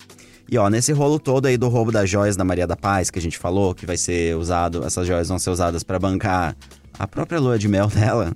E 0.51 0.57
ó, 0.57 0.71
nesse 0.71 0.93
rolo 0.93 1.19
todo 1.19 1.47
aí 1.47 1.57
do 1.57 1.69
roubo 1.69 1.91
das 1.91 2.09
joias 2.09 2.37
da 2.37 2.45
Maria 2.45 2.67
da 2.67 2.77
Paz, 2.77 3.11
que 3.11 3.19
a 3.19 3.23
gente 3.23 3.37
falou, 3.37 3.75
que 3.75 3.85
vai 3.85 3.97
ser 3.97 4.37
usado, 4.37 4.85
essas 4.85 5.07
joias 5.07 5.29
vão 5.29 5.39
ser 5.39 5.51
usadas 5.51 5.83
pra 5.83 5.99
bancar 5.99 6.57
a 6.99 7.07
própria 7.07 7.39
lua 7.41 7.59
de 7.59 7.69
mel 7.69 7.89
dela, 7.93 8.33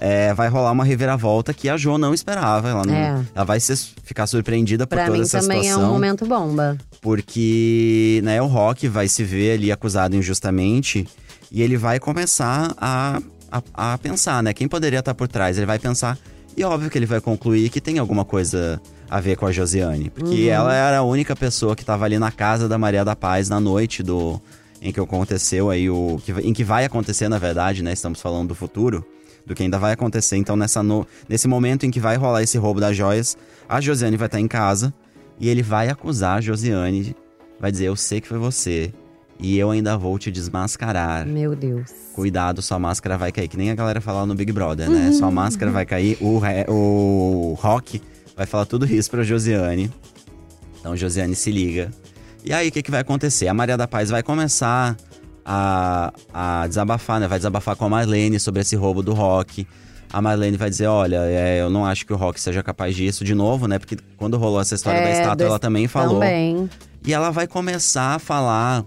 é, 0.00 0.32
vai 0.32 0.48
rolar 0.48 0.70
uma 0.72 0.84
reviravolta 0.84 1.52
que 1.52 1.68
a 1.68 1.76
Jo 1.76 1.98
não 1.98 2.14
esperava. 2.14 2.68
Ela, 2.68 2.84
não, 2.86 2.94
É. 2.94 3.24
ela 3.34 3.44
vai 3.44 3.58
ser, 3.60 3.76
ficar 4.04 4.26
surpreendida 4.26 4.86
por 4.86 4.94
Pra 4.94 5.06
toda 5.06 5.18
mim 5.18 5.22
essa 5.24 5.40
também 5.40 5.58
é 5.58 5.62
situação. 5.64 5.90
um 5.90 5.92
momento 5.92 6.24
bomba. 6.24 6.78
Porque, 7.00 8.20
né, 8.24 8.40
o 8.40 8.46
Rock 8.46 8.88
vai 8.88 9.08
se 9.08 9.22
ver 9.22 9.52
ali 9.52 9.70
acusado 9.70 10.16
injustamente 10.16 11.06
e 11.52 11.60
ele 11.62 11.76
vai 11.76 11.98
começar 12.00 12.74
a, 12.78 13.20
a, 13.50 13.92
a 13.92 13.98
pensar, 13.98 14.42
né? 14.42 14.52
Quem 14.52 14.68
poderia 14.68 14.98
estar 15.00 15.14
por 15.14 15.28
trás? 15.28 15.56
Ele 15.56 15.66
vai 15.66 15.78
pensar. 15.78 16.18
E 16.56 16.64
óbvio 16.64 16.90
que 16.90 16.98
ele 16.98 17.06
vai 17.06 17.20
concluir 17.20 17.70
que 17.70 17.80
tem 17.80 17.98
alguma 17.98 18.24
coisa 18.24 18.80
a 19.08 19.20
ver 19.20 19.36
com 19.36 19.46
a 19.46 19.52
Josiane. 19.52 20.10
Porque 20.10 20.46
Uhum. 20.46 20.50
ela 20.50 20.74
era 20.74 20.98
a 20.98 21.02
única 21.02 21.34
pessoa 21.36 21.74
que 21.76 21.82
estava 21.82 22.04
ali 22.04 22.18
na 22.18 22.30
casa 22.32 22.68
da 22.68 22.76
Maria 22.76 23.04
da 23.04 23.14
Paz 23.16 23.48
na 23.48 23.60
noite 23.60 24.02
do. 24.02 24.40
Em 24.82 24.92
que 24.92 24.98
aconteceu 25.00 25.68
aí 25.70 25.90
o. 25.90 26.20
Que, 26.24 26.32
em 26.32 26.52
que 26.52 26.64
vai 26.64 26.84
acontecer, 26.84 27.28
na 27.28 27.38
verdade, 27.38 27.82
né? 27.82 27.92
Estamos 27.92 28.20
falando 28.20 28.48
do 28.48 28.54
futuro. 28.54 29.04
Do 29.46 29.54
que 29.54 29.62
ainda 29.62 29.78
vai 29.78 29.92
acontecer. 29.92 30.36
Então, 30.36 30.56
nessa 30.56 30.82
no, 30.82 31.06
nesse 31.28 31.46
momento 31.48 31.84
em 31.86 31.90
que 31.90 32.00
vai 32.00 32.16
rolar 32.16 32.42
esse 32.42 32.56
roubo 32.58 32.80
das 32.80 32.96
joias, 32.96 33.36
a 33.68 33.80
Josiane 33.80 34.16
vai 34.16 34.26
estar 34.26 34.40
em 34.40 34.48
casa. 34.48 34.92
E 35.38 35.48
ele 35.48 35.62
vai 35.62 35.88
acusar 35.88 36.38
a 36.38 36.40
Josiane, 36.40 37.14
vai 37.58 37.70
dizer: 37.70 37.86
Eu 37.86 37.96
sei 37.96 38.20
que 38.20 38.28
foi 38.28 38.38
você. 38.38 38.92
E 39.42 39.58
eu 39.58 39.70
ainda 39.70 39.96
vou 39.96 40.18
te 40.18 40.30
desmascarar. 40.30 41.26
Meu 41.26 41.56
Deus. 41.56 41.90
Cuidado, 42.14 42.60
sua 42.60 42.78
máscara 42.78 43.16
vai 43.16 43.32
cair. 43.32 43.48
Que 43.48 43.56
nem 43.56 43.70
a 43.70 43.74
galera 43.74 44.00
falava 44.00 44.26
no 44.26 44.34
Big 44.34 44.52
Brother, 44.52 44.90
né? 44.90 45.12
Sua 45.12 45.30
máscara 45.30 45.70
vai 45.70 45.86
cair. 45.86 46.18
O, 46.20 46.40
o 46.70 47.54
Rock 47.60 48.02
vai 48.36 48.44
falar 48.46 48.66
tudo 48.66 48.84
isso 48.86 49.10
pra 49.10 49.22
Josiane. 49.22 49.90
Então, 50.78 50.96
Josiane 50.96 51.34
se 51.34 51.50
liga. 51.50 51.90
E 52.44 52.52
aí, 52.52 52.68
o 52.68 52.72
que, 52.72 52.82
que 52.82 52.90
vai 52.90 53.00
acontecer? 53.00 53.48
A 53.48 53.54
Maria 53.54 53.76
da 53.76 53.86
Paz 53.88 54.10
vai 54.10 54.22
começar 54.22 54.96
a, 55.44 56.12
a 56.32 56.66
desabafar, 56.66 57.20
né? 57.20 57.26
Vai 57.28 57.38
desabafar 57.38 57.76
com 57.76 57.84
a 57.84 57.88
Marlene 57.88 58.38
sobre 58.38 58.60
esse 58.62 58.76
roubo 58.76 59.02
do 59.02 59.12
Rock. 59.12 59.66
A 60.12 60.20
Marlene 60.20 60.56
vai 60.56 60.68
dizer: 60.70 60.86
Olha, 60.86 61.18
é, 61.24 61.60
eu 61.60 61.70
não 61.70 61.84
acho 61.86 62.04
que 62.06 62.12
o 62.12 62.16
Rock 62.16 62.40
seja 62.40 62.62
capaz 62.62 62.94
disso 62.96 63.24
de 63.24 63.34
novo, 63.34 63.66
né? 63.66 63.78
Porque 63.78 63.96
quando 64.16 64.36
rolou 64.36 64.60
essa 64.60 64.74
história 64.74 65.00
da 65.00 65.08
É, 65.08 65.12
estátua, 65.12 65.36
do- 65.36 65.44
ela 65.44 65.58
também 65.58 65.86
falou. 65.86 66.14
Também. 66.20 66.68
E 67.06 67.12
ela 67.14 67.30
vai 67.30 67.46
começar 67.46 68.16
a 68.16 68.18
falar 68.18 68.84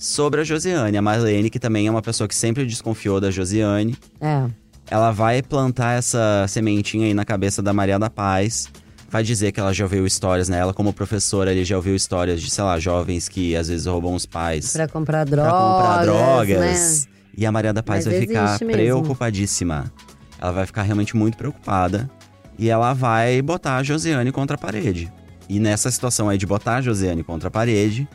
sobre 0.00 0.40
a 0.40 0.44
Josiane. 0.44 0.96
A 0.96 1.02
Marlene, 1.02 1.50
que 1.50 1.58
também 1.58 1.86
é 1.86 1.90
uma 1.90 2.00
pessoa 2.00 2.26
que 2.26 2.34
sempre 2.34 2.64
desconfiou 2.64 3.20
da 3.20 3.30
Josiane. 3.30 3.94
É. 4.20 4.46
Ela 4.90 5.12
vai 5.12 5.42
plantar 5.42 5.92
essa 5.98 6.46
sementinha 6.48 7.06
aí 7.06 7.14
na 7.14 7.24
cabeça 7.24 7.62
da 7.62 7.72
Maria 7.72 7.98
da 7.98 8.08
Paz. 8.08 8.68
Vai 9.10 9.22
dizer 9.22 9.52
que 9.52 9.60
ela 9.60 9.74
já 9.74 9.84
ouviu 9.84 10.06
histórias, 10.06 10.48
né? 10.48 10.58
Ela, 10.58 10.72
como 10.72 10.92
professora, 10.92 11.52
ele 11.52 11.64
já 11.64 11.76
ouviu 11.76 11.94
histórias 11.94 12.40
de, 12.40 12.48
sei 12.50 12.64
lá, 12.64 12.78
jovens 12.78 13.28
que 13.28 13.54
às 13.54 13.68
vezes 13.68 13.86
roubam 13.86 14.14
os 14.14 14.24
pais 14.24 14.72
Pra 14.72 14.88
comprar 14.88 15.26
pra 15.26 15.36
drogas. 15.36 15.52
comprar 15.52 16.02
drogas. 16.04 17.06
Né? 17.06 17.12
E 17.36 17.44
a 17.46 17.52
Maria 17.52 17.72
da 17.72 17.82
Paz 17.82 18.06
Mas 18.06 18.14
vai 18.14 18.26
ficar 18.26 18.58
mesmo. 18.60 18.72
preocupadíssima. 18.72 19.92
Ela 20.40 20.52
vai 20.52 20.64
ficar 20.66 20.82
realmente 20.82 21.16
muito 21.16 21.36
preocupada. 21.36 22.08
E 22.58 22.68
ela 22.70 22.92
vai 22.94 23.40
botar 23.42 23.76
a 23.76 23.82
Josiane 23.82 24.32
contra 24.32 24.54
a 24.54 24.58
parede. 24.58 25.12
E 25.48 25.58
nessa 25.60 25.90
situação 25.90 26.28
aí 26.28 26.38
de 26.38 26.46
botar 26.46 26.76
a 26.76 26.80
Josiane 26.80 27.22
contra 27.24 27.48
a 27.48 27.50
parede, 27.50 28.08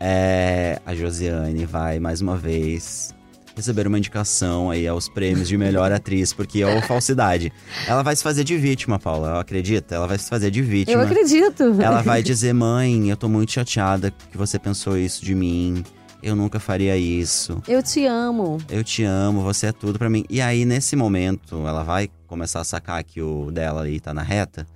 é, 0.00 0.80
a 0.86 0.94
Josiane 0.94 1.66
vai, 1.66 2.00
mais 2.00 2.22
uma 2.22 2.36
vez, 2.36 3.14
receber 3.54 3.86
uma 3.86 3.98
indicação 3.98 4.70
aí 4.70 4.88
aos 4.88 5.08
prêmios 5.10 5.46
de 5.46 5.58
melhor 5.58 5.92
atriz, 5.92 6.32
porque 6.32 6.62
é 6.62 6.80
falsidade. 6.88 7.52
Ela 7.86 8.02
vai 8.02 8.16
se 8.16 8.22
fazer 8.22 8.42
de 8.42 8.56
vítima, 8.56 8.98
Paula, 8.98 9.38
acredita? 9.38 9.94
Ela 9.94 10.06
vai 10.06 10.18
se 10.18 10.28
fazer 10.28 10.50
de 10.50 10.62
vítima. 10.62 11.02
Eu 11.02 11.04
acredito. 11.04 11.64
Ela 11.80 12.00
vai 12.00 12.22
dizer: 12.22 12.54
Mãe, 12.54 13.10
eu 13.10 13.16
tô 13.16 13.28
muito 13.28 13.52
chateada 13.52 14.10
que 14.10 14.38
você 14.38 14.58
pensou 14.58 14.96
isso 14.96 15.22
de 15.22 15.34
mim. 15.34 15.84
Eu 16.22 16.34
nunca 16.36 16.58
faria 16.58 16.96
isso. 16.96 17.62
Eu 17.66 17.82
te 17.82 18.04
amo. 18.04 18.58
Eu 18.68 18.84
te 18.84 19.04
amo, 19.04 19.42
você 19.42 19.66
é 19.68 19.72
tudo 19.72 19.98
pra 19.98 20.10
mim. 20.10 20.24
E 20.28 20.40
aí, 20.40 20.66
nesse 20.66 20.94
momento, 20.94 21.66
ela 21.66 21.82
vai 21.82 22.10
começar 22.26 22.60
a 22.60 22.64
sacar 22.64 23.02
que 23.04 23.22
o 23.22 23.50
dela 23.50 23.80
ali 23.80 23.98
tá 24.00 24.12
na 24.12 24.22
reta. 24.22 24.66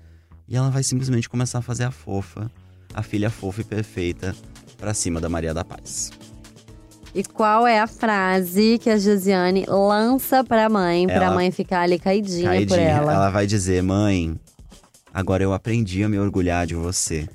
E 0.49 0.57
ela 0.57 0.71
vai 0.71 0.83
simplesmente 0.83 1.29
começar 1.29 1.59
a 1.59 1.63
fazer 1.63 1.85
a 1.85 1.91
fofa, 1.91 2.51
a 2.95 3.03
filha 3.03 3.29
fofa 3.31 3.61
e 3.61 3.65
perfeita, 3.65 4.35
pra 4.79 4.93
cima 4.95 5.21
da 5.21 5.29
Maria 5.29 5.53
da 5.55 5.65
Paz. 5.65 6.11
E 7.15 7.23
qual 7.23 7.67
é 7.67 7.79
a 7.79 7.87
frase 7.87 8.79
que 8.83 8.91
a 8.91 8.99
Josiane 8.99 9.65
lança 9.69 10.43
pra 10.43 10.69
mãe, 10.69 11.07
pra 11.07 11.15
Ela- 11.27 11.35
mãe 11.35 11.51
ficar 11.53 11.83
ali 11.83 11.99
caidinha, 11.99 12.49
por 12.51 12.57
Caidinha, 12.57 12.81
ela? 12.89 13.31
vai 13.31 13.47
dizer: 13.47 13.83
Mãe, 13.83 14.35
agora 15.13 15.43
eu 15.45 15.53
aprendi 15.53 16.03
a 16.03 16.09
me 16.09 16.19
orgulhar 16.19 16.67
de 16.67 16.75
você. 16.75 17.29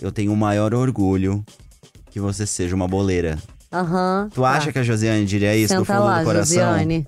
Eu 0.00 0.12
tenho 0.12 0.32
o 0.32 0.36
maior 0.36 0.72
orgulho 0.72 1.44
que 2.10 2.20
você 2.20 2.46
seja 2.46 2.76
uma 2.76 2.86
boleira. 2.86 3.36
Aham. 3.72 4.30
Tu 4.32 4.44
acha 4.44 4.72
que 4.72 4.78
a 4.78 4.82
Josiane 4.84 5.26
diria 5.26 5.54
isso 5.56 5.74
do 5.74 5.84
Tá. 5.84 5.86
Senta 5.86 5.98
fundo 5.98 6.06
lá, 6.06 6.18
do 6.20 6.24
coração? 6.24 6.54
Josiane. 6.72 7.06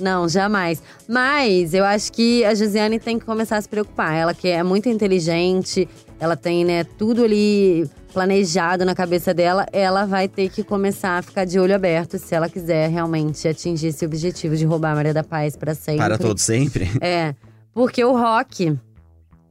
Não, 0.00 0.28
jamais. 0.28 0.82
Mas 1.08 1.72
eu 1.74 1.84
acho 1.84 2.12
que 2.12 2.44
a 2.44 2.54
Josiane 2.56 2.98
tem 2.98 3.20
que 3.20 3.24
começar 3.24 3.56
a 3.56 3.62
se 3.62 3.68
preocupar. 3.68 4.12
Ela 4.14 4.34
que 4.34 4.48
é 4.48 4.62
muito 4.64 4.88
inteligente, 4.88 5.88
ela 6.18 6.34
tem, 6.36 6.64
né, 6.64 6.82
tudo 6.82 7.22
ali 7.22 7.88
planejado 8.12 8.84
na 8.84 8.94
cabeça 8.94 9.32
dela. 9.32 9.66
Ela 9.72 10.04
vai 10.04 10.28
ter 10.28 10.48
que 10.50 10.62
começar 10.62 11.18
a 11.18 11.22
ficar 11.22 11.44
de 11.44 11.58
olho 11.58 11.74
aberto 11.74 12.18
se 12.18 12.34
ela 12.34 12.48
quiser 12.48 12.88
realmente 12.90 13.48
atingir 13.48 13.88
esse 13.88 14.04
objetivo 14.04 14.56
de 14.56 14.64
roubar 14.64 14.92
a 14.92 14.94
Maria 14.96 15.14
da 15.14 15.24
Paz 15.24 15.56
pra 15.56 15.74
sempre. 15.74 15.98
Para 16.02 16.18
todo 16.18 16.38
sempre? 16.38 16.90
É, 17.00 17.34
porque 17.72 18.04
o 18.04 18.12
Rock 18.16 18.78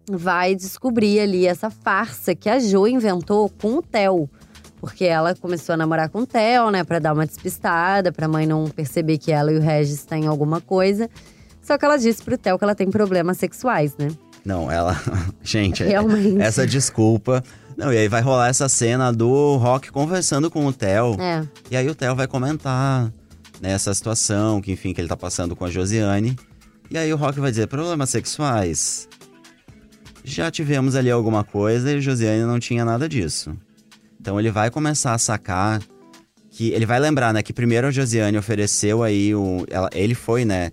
vai 0.09 0.55
descobrir 0.55 1.19
ali 1.19 1.45
essa 1.47 1.69
farsa 1.69 2.35
que 2.35 2.49
a 2.49 2.59
Jo 2.59 2.87
inventou 2.87 3.49
com 3.49 3.75
o 3.77 3.81
Theo. 3.81 4.29
Porque 4.79 5.05
ela 5.05 5.35
começou 5.35 5.73
a 5.73 5.77
namorar 5.77 6.09
com 6.09 6.19
o 6.19 6.25
Theo, 6.25 6.71
né, 6.71 6.83
pra 6.83 6.97
dar 6.99 7.13
uma 7.13 7.25
despistada, 7.25 8.11
pra 8.11 8.27
mãe 8.27 8.47
não 8.47 8.65
perceber 8.65 9.17
que 9.19 9.31
ela 9.31 9.51
e 9.51 9.57
o 9.57 9.61
Regis 9.61 10.03
têm 10.05 10.25
alguma 10.27 10.59
coisa. 10.59 11.07
Só 11.61 11.77
que 11.77 11.85
ela 11.85 11.97
disse 11.97 12.23
pro 12.23 12.37
Theo 12.37 12.57
que 12.57 12.63
ela 12.63 12.73
tem 12.73 12.89
problemas 12.89 13.37
sexuais, 13.37 13.95
né? 13.97 14.07
Não, 14.43 14.71
ela. 14.71 14.99
Gente, 15.43 15.83
é- 15.83 15.89
Realmente. 15.89 16.41
essa 16.41 16.65
desculpa. 16.65 17.43
Não, 17.81 17.91
e 17.93 17.97
aí 17.97 18.07
vai 18.07 18.21
rolar 18.21 18.47
essa 18.49 18.69
cena 18.69 19.11
do 19.11 19.57
Rock 19.57 19.91
conversando 19.91 20.49
com 20.51 20.65
o 20.65 20.71
Theo. 20.73 21.15
É. 21.19 21.43
E 21.69 21.75
aí 21.75 21.89
o 21.89 21.95
Theo 21.95 22.15
vai 22.15 22.27
comentar 22.27 23.11
nessa 23.59 23.93
situação, 23.93 24.61
que 24.61 24.71
enfim, 24.71 24.93
que 24.93 25.01
ele 25.01 25.07
tá 25.07 25.17
passando 25.17 25.55
com 25.55 25.65
a 25.65 25.69
Josiane. 25.69 26.35
E 26.89 26.97
aí 26.97 27.11
o 27.11 27.17
Rock 27.17 27.39
vai 27.39 27.49
dizer: 27.51 27.67
problemas 27.67 28.09
sexuais. 28.09 29.07
Já 30.23 30.51
tivemos 30.51 30.95
ali 30.95 31.09
alguma 31.09 31.43
coisa 31.43 31.91
e 31.91 31.95
a 31.95 31.99
Josiane 31.99 32.43
não 32.43 32.59
tinha 32.59 32.85
nada 32.85 33.09
disso. 33.09 33.55
Então 34.19 34.39
ele 34.39 34.51
vai 34.51 34.69
começar 34.69 35.13
a 35.13 35.17
sacar 35.17 35.81
que. 36.51 36.69
Ele 36.71 36.85
vai 36.85 36.99
lembrar, 36.99 37.33
né, 37.33 37.41
que 37.41 37.51
primeiro 37.51 37.87
a 37.87 37.91
Josiane 37.91 38.37
ofereceu 38.37 39.01
aí 39.01 39.33
o. 39.33 39.65
ela- 39.69 39.89
ele 39.93 40.13
foi, 40.13 40.45
né? 40.45 40.71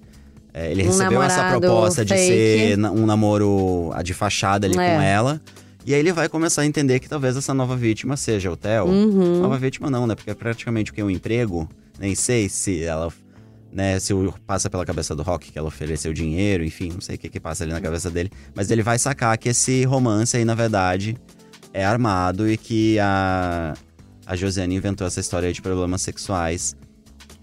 é, 0.52 0.70
ele 0.72 0.82
Um 0.82 0.86
recebeu 0.86 1.22
essa 1.22 1.48
proposta 1.50 2.04
de 2.04 2.12
fake. 2.14 2.26
ser 2.26 2.76
na- 2.78 2.90
um 2.90 3.06
namoro 3.06 3.90
de 4.02 4.12
fachada 4.12 4.66
ali 4.66 4.76
É. 4.78 4.94
com 4.96 5.00
ela. 5.02 5.40
E 5.88 5.94
aí 5.94 6.00
ele 6.00 6.12
vai 6.12 6.28
começar 6.28 6.60
a 6.60 6.66
entender 6.66 7.00
que 7.00 7.08
talvez 7.08 7.34
essa 7.34 7.54
nova 7.54 7.74
vítima 7.74 8.14
seja 8.14 8.52
o 8.52 8.56
Theo. 8.58 8.84
Uhum. 8.84 9.40
Nova 9.40 9.56
vítima 9.56 9.88
não, 9.88 10.06
né? 10.06 10.14
Porque 10.14 10.30
é 10.30 10.34
praticamente 10.34 10.90
o 10.90 10.94
que? 10.94 11.02
Um 11.02 11.08
emprego. 11.08 11.66
Nem 11.98 12.14
sei 12.14 12.46
se 12.46 12.84
ela. 12.84 13.10
Né, 13.72 13.98
se 13.98 14.12
o, 14.12 14.34
passa 14.46 14.68
pela 14.68 14.84
cabeça 14.84 15.16
do 15.16 15.22
Rock 15.22 15.50
que 15.50 15.58
ela 15.58 15.68
ofereceu 15.68 16.12
dinheiro, 16.12 16.62
enfim, 16.62 16.90
não 16.92 17.00
sei 17.00 17.16
o 17.16 17.18
que 17.18 17.30
que 17.30 17.40
passa 17.40 17.64
ali 17.64 17.72
na 17.72 17.80
cabeça 17.80 18.10
dele. 18.10 18.30
Mas 18.54 18.70
ele 18.70 18.82
vai 18.82 18.98
sacar 18.98 19.38
que 19.38 19.48
esse 19.48 19.82
romance 19.84 20.36
aí, 20.36 20.44
na 20.44 20.54
verdade, 20.54 21.16
é 21.72 21.86
armado 21.86 22.50
e 22.50 22.58
que 22.58 22.98
a, 22.98 23.72
a 24.26 24.36
Josiane 24.36 24.74
inventou 24.74 25.06
essa 25.06 25.20
história 25.20 25.50
de 25.50 25.62
problemas 25.62 26.02
sexuais 26.02 26.76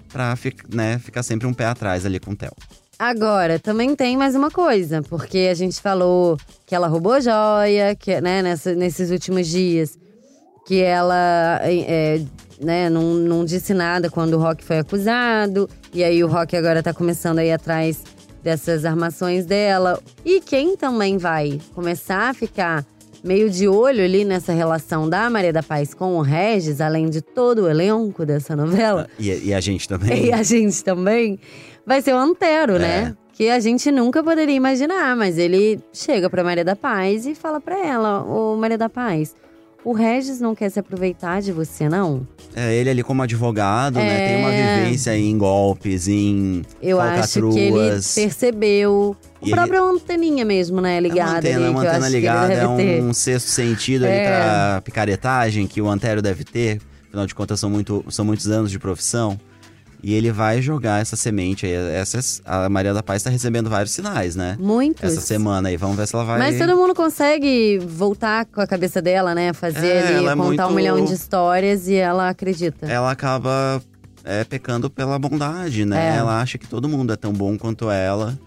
pra 0.08 0.38
né, 0.72 1.00
ficar 1.00 1.24
sempre 1.24 1.48
um 1.48 1.54
pé 1.54 1.66
atrás 1.66 2.06
ali 2.06 2.20
com 2.20 2.30
o 2.30 2.36
Theo. 2.36 2.54
Agora, 2.98 3.60
também 3.60 3.96
tem 3.96 4.16
mais 4.16 4.36
uma 4.36 4.50
coisa, 4.50 5.02
porque 5.04 5.50
a 5.52 5.54
gente 5.54 5.82
falou 5.82 6.38
que 6.66 6.74
ela 6.74 6.88
roubou 6.88 7.20
joia, 7.20 7.94
que, 7.96 8.22
né, 8.22 8.42
nessa- 8.42 8.74
nesses 8.74 9.12
últimos 9.12 9.48
dias, 9.48 9.98
que 10.66 10.82
ela 10.82 11.60
é, 11.64 12.22
né, 12.60 12.90
não, 12.90 13.14
não 13.16 13.44
disse 13.46 13.74
nada 13.74 14.10
quando 14.10 14.36
o 14.36 14.40
Rock 14.40 14.64
foi 14.64 14.80
acusado, 14.80 15.70
e 15.94 16.04
aí 16.04 16.24
o 16.24 16.28
Rock 16.28 16.56
agora 16.56 16.82
tá 16.82 16.94
começando 16.94 17.40
a 17.40 17.46
ir 17.46 17.52
atrás 17.52 18.02
dessas 18.42 18.86
armações 18.86 19.46
dela. 19.46 20.00
E 20.24 20.40
quem 20.40 20.78
também 20.78 21.18
vai 21.18 21.60
começar 21.74 22.30
a 22.30 22.34
ficar 22.34 22.86
meio 23.24 23.50
de 23.50 23.68
olho 23.68 24.04
ali 24.04 24.24
nessa 24.24 24.54
relação 24.54 25.10
da 25.10 25.30
Maria 25.30 25.52
da 25.52 25.64
Paz 25.64 25.94
com 25.94 26.16
o 26.16 26.22
Regis, 26.22 26.80
além 26.80 27.10
de 27.10 27.22
todo 27.22 27.64
o 27.64 27.70
elenco 27.70 28.24
dessa 28.25 28.56
novela, 28.56 29.08
E, 29.20 29.48
e 29.50 29.54
a 29.54 29.60
gente 29.60 29.88
também. 29.88 30.25
e 30.28 30.32
a 30.32 30.44
gente 30.44 30.84
também, 30.84 31.40
vai 31.86 32.01
ser 32.01 32.13
o 32.13 32.18
Antero, 32.18 32.75
É. 32.75 32.80
né? 32.80 33.18
Que 33.34 33.50
a 33.50 33.60
gente 33.60 33.92
nunca 33.92 34.24
poderia 34.24 34.56
imaginar, 34.56 35.13
mas 35.15 35.38
ele 35.38 35.80
chega 35.92 36.30
pra 36.30 36.42
Maria 36.44 36.63
da 36.63 36.75
Paz 36.75 37.25
e 37.25 37.36
fala 37.36 37.60
pra 37.60 37.77
ela: 37.86 38.24
Ô 38.24 38.56
Maria 38.56 38.77
da 38.77 38.88
Paz, 38.88 39.36
o 39.84 39.92
Regis 39.92 40.39
não 40.39 40.56
quer 40.56 40.70
se 40.70 40.80
aproveitar 40.80 41.42
de 41.42 41.51
você, 41.51 41.89
não? 41.89 42.25
É, 42.56 42.74
ele 42.74 42.89
ali 42.89 43.04
como 43.04 43.22
advogado, 43.22 43.96
né? 44.00 44.27
Tem 44.27 44.38
uma 44.38 44.54
É. 44.54 44.80
vivência 44.84 45.18
em 45.18 45.38
golpes, 45.38 46.08
em 46.08 46.62
Eu 46.82 47.01
acho 47.01 47.50
que 47.51 47.60
ele 47.60 48.00
percebeu. 48.15 49.15
E 49.42 49.50
O 49.51 49.51
próprio 49.56 49.84
anteninha 49.84 50.46
mesmo, 50.46 50.80
né? 50.80 50.92
É 50.92 50.96
uma 50.96 51.01
Ligada 51.01 51.38
antena, 51.39 51.60
ali, 51.65 51.70
uma 51.70 51.82
que 51.82 51.88
eu 51.88 51.92
antena 51.92 52.10
ligada, 52.10 52.54
ele 52.54 52.62
é 52.62 52.75
ter. 52.77 53.04
um 53.04 53.13
sexto 53.13 53.48
sentido 53.48 54.06
ali 54.06 54.13
É. 54.13 54.25
pra 54.27 54.82
picaretagem 54.84 55.68
que 55.68 55.82
o 55.82 55.89
Antero 55.89 56.22
deve 56.22 56.44
ter. 56.44 56.80
Afinal 57.10 57.25
de 57.27 57.36
contas, 57.36 57.60
são, 57.60 57.70
muito, 57.70 58.04
são 58.10 58.24
muitos 58.25 58.48
anos 58.48 58.72
de 58.72 58.80
profissão. 58.80 59.38
E 60.08 60.14
ele 60.14 60.32
vai 60.32 60.62
jogar 60.62 61.02
essa 61.02 61.16
semente 61.16 61.66
aí. 61.66 61.74
Essas, 61.74 62.40
a 62.46 62.70
Maria 62.70 62.94
da 62.94 63.02
Paz 63.02 63.24
tá 63.24 63.32
recebendo 63.32 63.72
vários 63.72 63.92
sinais, 63.92 64.36
né? 64.36 64.56
Muitos. 64.60 65.04
Essa 65.04 65.20
semana 65.20 65.70
aí. 65.70 65.78
Vamos 65.78 65.98
ver 65.98 66.08
se 66.08 66.14
ela 66.14 66.24
vai. 66.24 66.38
Mas 66.38 66.60
todo 66.60 66.78
mundo 66.78 66.94
consegue 66.94 67.80
voltar 67.80 68.46
com 68.46 68.62
a 68.62 68.68
cabeça 68.68 69.02
dela, 69.02 69.34
né? 69.34 69.52
Fazer 69.52 69.88
É, 69.88 70.08
ali, 70.18 70.26
é 70.28 70.36
contar 70.36 70.68
um 70.68 70.70
muito- 70.70 70.76
milhão 70.76 71.04
de 71.04 71.12
histórias 71.12 71.88
e 71.88 71.96
ela 71.96 72.30
acredita. 72.30 72.86
Ela 72.86 73.10
acaba 73.10 73.82
é, 74.24 74.44
pecando 74.44 74.92
pela 74.92 75.18
bondade, 75.18 75.86
né? 75.86 76.14
É. 76.14 76.18
Ela 76.18 76.40
acha 76.40 76.60
que 76.60 76.68
todo 76.68 76.88
mundo 76.88 77.12
é 77.12 77.16
tão 77.16 77.34
bom 77.34 77.58
quanto 77.58 77.90
ela. 77.90 78.38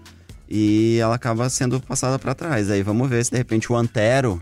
E 0.49 0.97
ela 1.01 1.17
acaba 1.17 1.51
sendo 1.51 1.81
passada 1.81 2.21
pra 2.21 2.37
trás. 2.37 2.71
Aí 2.71 2.85
vamos 2.85 3.09
ver 3.11 3.25
se 3.25 3.33
de 3.33 3.37
repente 3.37 3.73
o 3.73 3.77
Antero, 3.77 4.41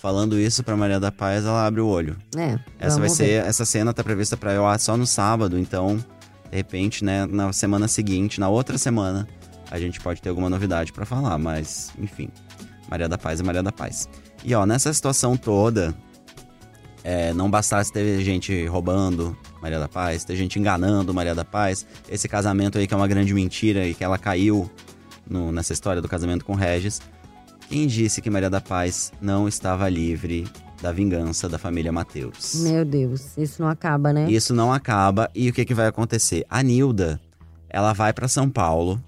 falando 0.00 0.38
isso 0.40 0.64
pra 0.64 0.74
Maria 0.74 0.98
da 0.98 1.12
Paz, 1.12 1.44
ela 1.44 1.66
abre 1.66 1.82
o 1.82 1.86
olho. 1.86 2.16
É. 2.34 2.58
Essa 2.78 2.98
vai 2.98 3.08
vamos 3.08 3.12
ser, 3.12 3.24
ver. 3.26 3.46
essa 3.46 3.66
cena 3.66 3.92
tá 3.92 4.02
prevista 4.02 4.38
pra 4.38 4.54
eu 4.54 4.64
só 4.78 4.96
no 4.96 5.06
sábado, 5.06 5.58
então, 5.58 6.02
de 6.50 6.56
repente, 6.56 7.04
né, 7.04 7.26
na 7.26 7.52
semana 7.52 7.86
seguinte, 7.88 8.40
na 8.40 8.48
outra 8.48 8.76
semana, 8.76 9.28
a 9.70 9.78
gente 9.78 10.00
pode 10.00 10.20
ter 10.20 10.28
alguma 10.28 10.50
novidade 10.50 10.92
pra 10.92 11.06
falar, 11.06 11.38
mas, 11.38 11.92
enfim. 11.98 12.28
Maria 12.90 13.08
da 13.08 13.16
Paz 13.16 13.38
é 13.40 13.42
Maria 13.44 13.62
da 13.62 13.70
Paz. 13.70 14.08
E 14.44 14.52
ó, 14.54 14.66
nessa 14.66 14.92
situação 14.92 15.36
toda, 15.36 15.94
é, 17.04 17.32
não 17.32 17.48
bastasse 17.48 17.92
ter 17.92 18.20
gente 18.22 18.66
roubando 18.66 19.36
Maria 19.62 19.78
da 19.78 19.88
Paz, 19.88 20.24
ter 20.24 20.34
gente 20.34 20.58
enganando 20.58 21.14
Maria 21.14 21.34
da 21.34 21.44
Paz, 21.44 21.86
esse 22.08 22.28
casamento 22.28 22.78
aí 22.78 22.86
que 22.86 22.94
é 22.94 22.96
uma 22.96 23.06
grande 23.06 23.32
mentira 23.32 23.86
e 23.86 23.94
que 23.94 24.02
ela 24.02 24.18
caiu 24.18 24.68
no- 25.28 25.52
nessa 25.52 25.72
história 25.72 26.02
do 26.02 26.08
casamento 26.08 26.44
com 26.44 26.54
Regis. 26.54 27.00
Quem 27.68 27.86
disse 27.86 28.20
que 28.20 28.28
Maria 28.28 28.50
da 28.50 28.60
Paz 28.60 29.12
não 29.20 29.46
estava 29.46 29.88
livre 29.88 30.48
da 30.80 30.92
vingança 30.92 31.48
da 31.48 31.58
família 31.58 31.92
Mateus? 31.92 32.54
Meu 32.62 32.84
Deus, 32.84 33.36
isso 33.36 33.60
não 33.62 33.68
acaba, 33.68 34.12
né? 34.12 34.30
Isso 34.30 34.54
não 34.54 34.72
acaba. 34.72 35.30
E 35.34 35.48
o 35.48 35.52
que, 35.52 35.64
que 35.64 35.74
vai 35.74 35.86
acontecer? 35.86 36.44
A 36.48 36.62
Nilda, 36.62 37.20
ela 37.68 37.92
vai 37.92 38.12
pra 38.12 38.28
São 38.28 38.48
Paulo. 38.48 39.02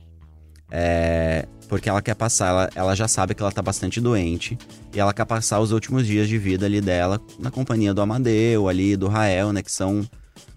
é, 0.71 1.47
porque 1.69 1.89
ela 1.89 2.03
quer 2.03 2.15
passar, 2.15 2.49
ela, 2.49 2.71
ela 2.75 2.95
já 2.95 3.09
sabe 3.09 3.35
que 3.35 3.43
ela 3.43 3.51
tá 3.53 3.63
bastante 3.63 3.99
doente. 4.01 4.59
E 4.95 5.01
ela 5.01 5.13
quer 5.15 5.25
passar 5.25 5.59
os 5.61 5.73
últimos 5.73 6.07
dias 6.07 6.29
de 6.29 6.37
vida 6.37 6.67
ali 6.67 6.81
dela 6.83 7.19
na 7.39 7.51
companhia 7.51 7.95
do 7.95 8.03
Amadeu, 8.03 8.69
ali, 8.69 8.95
do 8.97 9.09
Rael, 9.09 9.53
né? 9.55 9.63
Que 9.63 9.73
são 9.73 10.07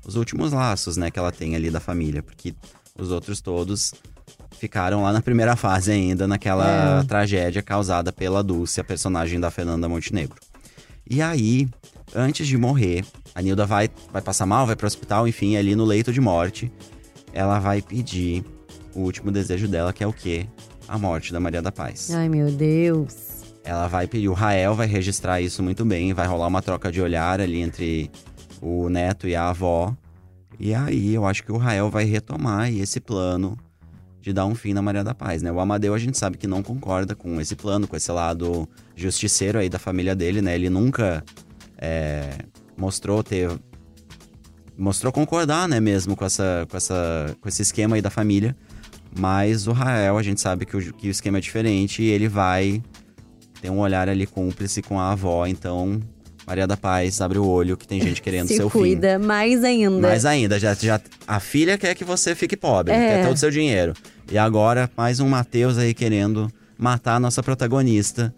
os 0.06 0.16
últimos 0.18 0.52
laços, 0.52 0.98
né? 0.98 1.10
Que 1.10 1.18
ela 1.20 1.32
tem 1.32 1.56
ali 1.56 1.70
da 1.70 1.80
família. 1.80 2.22
Porque 2.22 2.54
os 3.00 3.12
outros 3.12 3.40
todos 3.40 3.94
ficaram 4.60 5.04
lá 5.04 5.14
na 5.14 5.22
primeira 5.22 5.56
fase 5.56 5.92
ainda, 5.92 6.28
naquela 6.28 7.00
É. 7.00 7.04
tragédia 7.04 7.62
causada 7.62 8.12
pela 8.12 8.44
Dulce, 8.44 8.82
a 8.82 8.84
personagem 8.84 9.40
da 9.40 9.50
Fernanda 9.52 9.88
Montenegro. 9.88 10.36
E 11.10 11.22
aí, 11.22 11.68
antes 12.16 12.48
de 12.48 12.58
morrer, 12.58 13.06
a 13.34 13.42
Nilda 13.42 13.66
vai, 13.66 13.90
vai 14.12 14.22
passar 14.22 14.46
mal, 14.46 14.66
vai 14.66 14.76
pro 14.76 14.88
hospital, 14.88 15.28
enfim, 15.28 15.56
ali 15.56 15.76
no 15.76 15.86
leito 15.86 16.12
de 16.12 16.20
morte, 16.20 16.72
ela 17.32 17.60
vai 17.60 17.82
pedir 17.82 18.44
o 18.96 19.02
último 19.02 19.32
desejo 19.32 19.68
dela, 19.68 19.94
que 19.94 20.04
é 20.04 20.08
o 20.08 20.14
quê? 20.14 20.48
A 20.88 20.98
morte 20.98 21.32
da 21.32 21.40
Maria 21.40 21.62
da 21.62 21.72
Paz. 21.72 22.12
Ai, 22.12 22.30
meu 22.30 22.50
Deus. 22.50 23.44
Ela 23.64 23.88
vai 23.88 24.08
pedir, 24.08 24.30
o 24.30 24.34
Rael 24.34 24.74
vai 24.74 24.88
registrar 24.88 25.42
isso 25.42 25.62
muito 25.62 25.84
bem, 25.84 26.14
vai 26.14 26.28
rolar 26.28 26.48
uma 26.48 26.62
troca 26.62 26.92
de 26.92 27.02
olhar 27.02 27.42
ali 27.42 27.62
entre 27.62 28.10
o 28.62 28.90
neto 28.90 29.28
e 29.28 29.36
a 29.36 29.50
avó. 29.50 29.96
E 30.60 30.74
aí, 30.74 31.14
eu 31.14 31.26
acho 31.26 31.44
que 31.44 31.52
o 31.52 31.58
Rael 31.58 31.90
vai 31.90 32.06
retomar 32.06 32.72
esse 32.72 33.00
plano 33.00 33.58
de 34.26 34.34
dar 34.34 34.48
um 34.48 34.56
fim 34.56 34.74
na 34.74 34.82
Maria 34.82 35.04
da 35.04 35.14
Paz, 35.14 35.44
né? 35.44 35.52
O 35.52 35.60
Amadeu 35.60 35.94
a 35.94 36.00
gente 36.00 36.18
sabe 36.18 36.36
que 36.36 36.48
não 36.48 36.64
concorda 36.64 37.14
com 37.16 37.40
esse 37.40 37.56
plano, 37.56 37.88
com 37.88 37.96
esse 37.96 38.12
lado 38.12 38.68
justiceiro 38.96 39.60
aí 39.60 39.70
da 39.70 39.78
família 39.78 40.16
dele, 40.16 40.42
né? 40.42 40.56
Ele 40.56 40.68
nunca 40.68 41.24
é, 41.78 42.40
mostrou 42.76 43.22
ter 43.22 43.52
mostrou 44.76 45.14
concordar, 45.14 45.70
né, 45.70 45.80
mesmo 45.80 46.16
com 46.16 46.26
essa 46.26 46.66
com 46.68 46.76
essa 46.76 47.38
com 47.40 47.48
esse 47.48 47.62
esquema 47.62 47.98
aí 47.98 48.02
da 48.02 48.10
família. 48.10 48.58
Mas 49.16 49.68
o 49.68 49.72
Rael, 49.72 50.18
a 50.18 50.24
gente 50.24 50.42
sabe 50.42 50.66
que 50.66 50.76
o, 50.76 50.94
que 50.94 51.08
o 51.08 51.12
esquema 51.12 51.38
é 51.38 51.42
diferente 51.42 52.02
e 52.02 52.08
ele 52.08 52.28
vai 52.28 52.82
ter 53.62 53.70
um 53.70 53.78
olhar 53.78 54.10
ali 54.10 54.26
cúmplice 54.26 54.82
com 54.82 55.00
a 55.00 55.12
avó, 55.12 55.46
então 55.46 56.00
Maria 56.48 56.68
da 56.68 56.78
Paz 56.78 57.20
abre 57.22 57.40
o 57.40 57.46
olho 57.46 57.76
que 57.76 57.88
tem 57.88 58.00
gente 58.02 58.22
querendo 58.22 58.48
Se 58.50 58.56
seu 58.58 58.70
fim. 58.70 58.80
cuida 58.80 59.18
mais 59.20 59.64
ainda. 59.64 60.08
Mais 60.08 60.26
ainda, 60.26 60.60
já, 60.60 60.74
já, 60.74 61.00
a 61.28 61.40
filha 61.40 61.78
quer 61.78 61.96
que 61.96 62.04
você 62.04 62.36
fique 62.36 62.56
pobre, 62.56 62.94
É. 62.94 62.98
quer 63.18 63.26
todo 63.26 63.36
o 63.36 63.40
seu 63.40 63.50
dinheiro. 63.52 63.94
E 64.32 64.38
agora, 64.38 64.90
mais 64.96 65.20
um 65.20 65.28
Matheus 65.30 65.78
aí 65.78 65.94
querendo 65.94 66.52
matar 66.78 67.16
a 67.16 67.20
nossa 67.20 67.42
protagonista, 67.44 68.34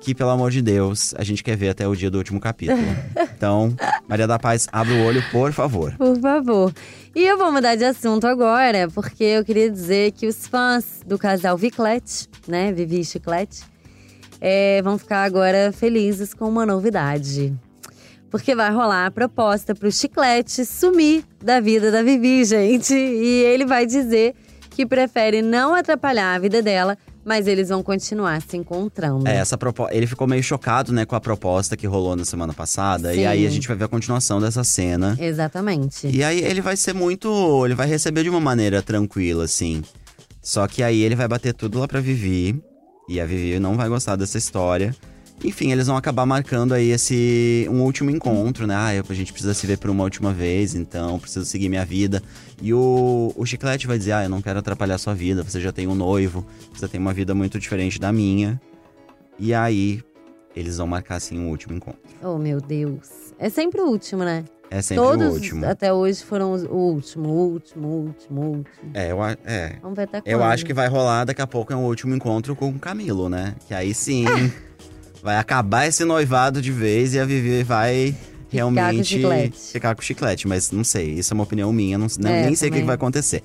que, 0.00 0.14
pelo 0.14 0.30
amor 0.30 0.50
de 0.50 0.60
Deus, 0.60 1.14
a 1.16 1.22
gente 1.22 1.44
quer 1.44 1.56
ver 1.56 1.68
até 1.68 1.86
o 1.86 1.94
dia 1.94 2.10
do 2.10 2.18
último 2.18 2.40
capítulo. 2.40 2.78
então, 3.36 3.74
Maria 4.08 4.26
da 4.26 4.36
Paz, 4.38 4.66
abre 4.72 4.94
o 4.94 5.04
olho, 5.04 5.22
por 5.30 5.52
favor. 5.52 5.94
Por 5.96 6.18
favor. 6.20 6.72
E 7.14 7.22
eu 7.24 7.38
vou 7.38 7.52
mudar 7.52 7.76
de 7.76 7.84
assunto 7.84 8.26
agora, 8.26 8.88
porque 8.92 9.22
eu 9.22 9.44
queria 9.44 9.70
dizer 9.70 10.10
que 10.12 10.26
os 10.26 10.46
fãs 10.46 11.02
do 11.06 11.16
casal 11.18 11.56
Viclete, 11.56 12.26
né, 12.48 12.72
Vivi 12.72 13.00
e 13.00 13.04
Chiclete, 13.04 13.60
é, 14.44 14.82
vão 14.82 14.98
ficar 14.98 15.22
agora 15.22 15.70
felizes 15.70 16.34
com 16.34 16.48
uma 16.48 16.66
novidade. 16.66 17.54
Porque 18.28 18.56
vai 18.56 18.72
rolar 18.72 19.06
a 19.06 19.10
proposta 19.10 19.72
pro 19.72 19.92
Chiclete 19.92 20.64
sumir 20.64 21.22
da 21.40 21.60
vida 21.60 21.92
da 21.92 22.02
Vivi, 22.02 22.44
gente. 22.44 22.92
E 22.92 23.44
ele 23.44 23.64
vai 23.64 23.86
dizer 23.86 24.34
que 24.70 24.84
prefere 24.84 25.42
não 25.42 25.74
atrapalhar 25.74 26.34
a 26.34 26.38
vida 26.40 26.60
dela, 26.60 26.98
mas 27.24 27.46
eles 27.46 27.68
vão 27.68 27.84
continuar 27.84 28.42
se 28.42 28.56
encontrando. 28.56 29.28
É, 29.28 29.36
essa 29.36 29.56
propo... 29.56 29.86
Ele 29.92 30.08
ficou 30.08 30.26
meio 30.26 30.42
chocado, 30.42 30.92
né, 30.92 31.04
com 31.04 31.14
a 31.14 31.20
proposta 31.20 31.76
que 31.76 31.86
rolou 31.86 32.16
na 32.16 32.24
semana 32.24 32.52
passada. 32.52 33.12
Sim. 33.12 33.20
E 33.20 33.26
aí 33.26 33.46
a 33.46 33.50
gente 33.50 33.68
vai 33.68 33.76
ver 33.76 33.84
a 33.84 33.88
continuação 33.88 34.40
dessa 34.40 34.64
cena. 34.64 35.16
Exatamente. 35.20 36.08
E 36.08 36.24
aí 36.24 36.42
ele 36.42 36.60
vai 36.60 36.76
ser 36.76 36.94
muito. 36.94 37.64
Ele 37.64 37.76
vai 37.76 37.86
receber 37.86 38.24
de 38.24 38.30
uma 38.30 38.40
maneira 38.40 38.82
tranquila, 38.82 39.44
assim. 39.44 39.82
Só 40.40 40.66
que 40.66 40.82
aí 40.82 41.00
ele 41.00 41.14
vai 41.14 41.28
bater 41.28 41.54
tudo 41.54 41.78
lá 41.78 41.86
pra 41.86 42.00
Vivi. 42.00 42.60
E 43.08 43.20
a 43.20 43.26
Vivi 43.26 43.58
não 43.58 43.76
vai 43.76 43.88
gostar 43.88 44.16
dessa 44.16 44.38
história. 44.38 44.94
Enfim, 45.44 45.72
eles 45.72 45.88
vão 45.88 45.96
acabar 45.96 46.24
marcando 46.24 46.72
aí 46.72 46.90
esse 46.90 47.66
um 47.68 47.82
último 47.82 48.10
encontro, 48.10 48.64
né? 48.66 48.74
Ah, 48.74 48.90
a 49.08 49.14
gente 49.14 49.32
precisa 49.32 49.52
se 49.52 49.66
ver 49.66 49.76
por 49.76 49.90
uma 49.90 50.04
última 50.04 50.32
vez, 50.32 50.74
então 50.74 51.18
preciso 51.18 51.44
seguir 51.44 51.68
minha 51.68 51.84
vida. 51.84 52.22
E 52.60 52.72
o, 52.72 53.32
o 53.36 53.44
Chiclete 53.44 53.86
vai 53.86 53.98
dizer: 53.98 54.12
Ah, 54.12 54.22
eu 54.22 54.28
não 54.28 54.40
quero 54.40 54.60
atrapalhar 54.60 54.98
sua 54.98 55.14
vida, 55.14 55.42
você 55.42 55.60
já 55.60 55.72
tem 55.72 55.88
um 55.88 55.96
noivo, 55.96 56.46
você 56.72 56.86
tem 56.86 57.00
uma 57.00 57.12
vida 57.12 57.34
muito 57.34 57.58
diferente 57.58 57.98
da 57.98 58.12
minha. 58.12 58.60
E 59.36 59.52
aí, 59.52 60.00
eles 60.54 60.76
vão 60.76 60.86
marcar 60.86 61.16
assim 61.16 61.38
um 61.38 61.48
último 61.50 61.74
encontro. 61.74 62.00
Oh, 62.22 62.38
meu 62.38 62.60
Deus. 62.60 63.34
É 63.36 63.48
sempre 63.48 63.80
o 63.80 63.86
último, 63.86 64.22
né? 64.22 64.44
É 64.74 64.80
sempre 64.80 65.04
Todos 65.04 65.26
o 65.26 65.30
último. 65.32 65.66
até 65.66 65.92
hoje 65.92 66.24
foram 66.24 66.52
os- 66.52 66.62
o 66.64 66.68
último, 66.74 67.28
o 67.28 67.52
último, 67.52 67.88
o 67.88 68.06
último, 68.06 68.40
o 68.40 68.44
último. 68.56 68.90
É, 68.94 69.12
eu, 69.12 69.22
a- 69.22 69.36
é, 69.44 69.76
Vamos 69.82 69.96
ver 69.96 70.04
até 70.04 70.20
quando. 70.22 70.28
Eu 70.32 70.42
acho 70.42 70.64
que 70.64 70.72
vai 70.72 70.88
rolar 70.88 71.24
daqui 71.24 71.42
a 71.42 71.46
pouco 71.46 71.72
é 71.72 71.76
um 71.76 71.84
último 71.84 72.14
encontro 72.14 72.56
com 72.56 72.70
o 72.70 72.78
Camilo, 72.78 73.28
né? 73.28 73.54
Que 73.68 73.74
aí 73.74 73.92
sim 73.92 74.24
vai 75.22 75.36
acabar 75.36 75.86
esse 75.86 76.04
noivado 76.04 76.62
de 76.62 76.72
vez 76.72 77.12
e 77.14 77.20
a 77.20 77.24
Vivi 77.24 77.62
vai 77.62 78.14
realmente 78.48 79.04
chiclete. 79.04 79.58
ficar 79.72 79.94
com 79.94 80.00
o 80.00 80.04
chiclete. 80.04 80.48
Mas 80.48 80.70
não 80.70 80.84
sei, 80.84 81.10
isso 81.18 81.32
é 81.32 81.34
uma 81.34 81.44
opinião 81.44 81.72
minha, 81.72 81.98
não, 81.98 82.06
não- 82.18 82.30
É, 82.30 82.46
nem 82.46 82.54
sei 82.54 82.68
o 82.68 82.72
que, 82.72 82.78
também. 82.78 82.80
que 82.82 82.86
vai 82.86 82.94
acontecer. 82.94 83.42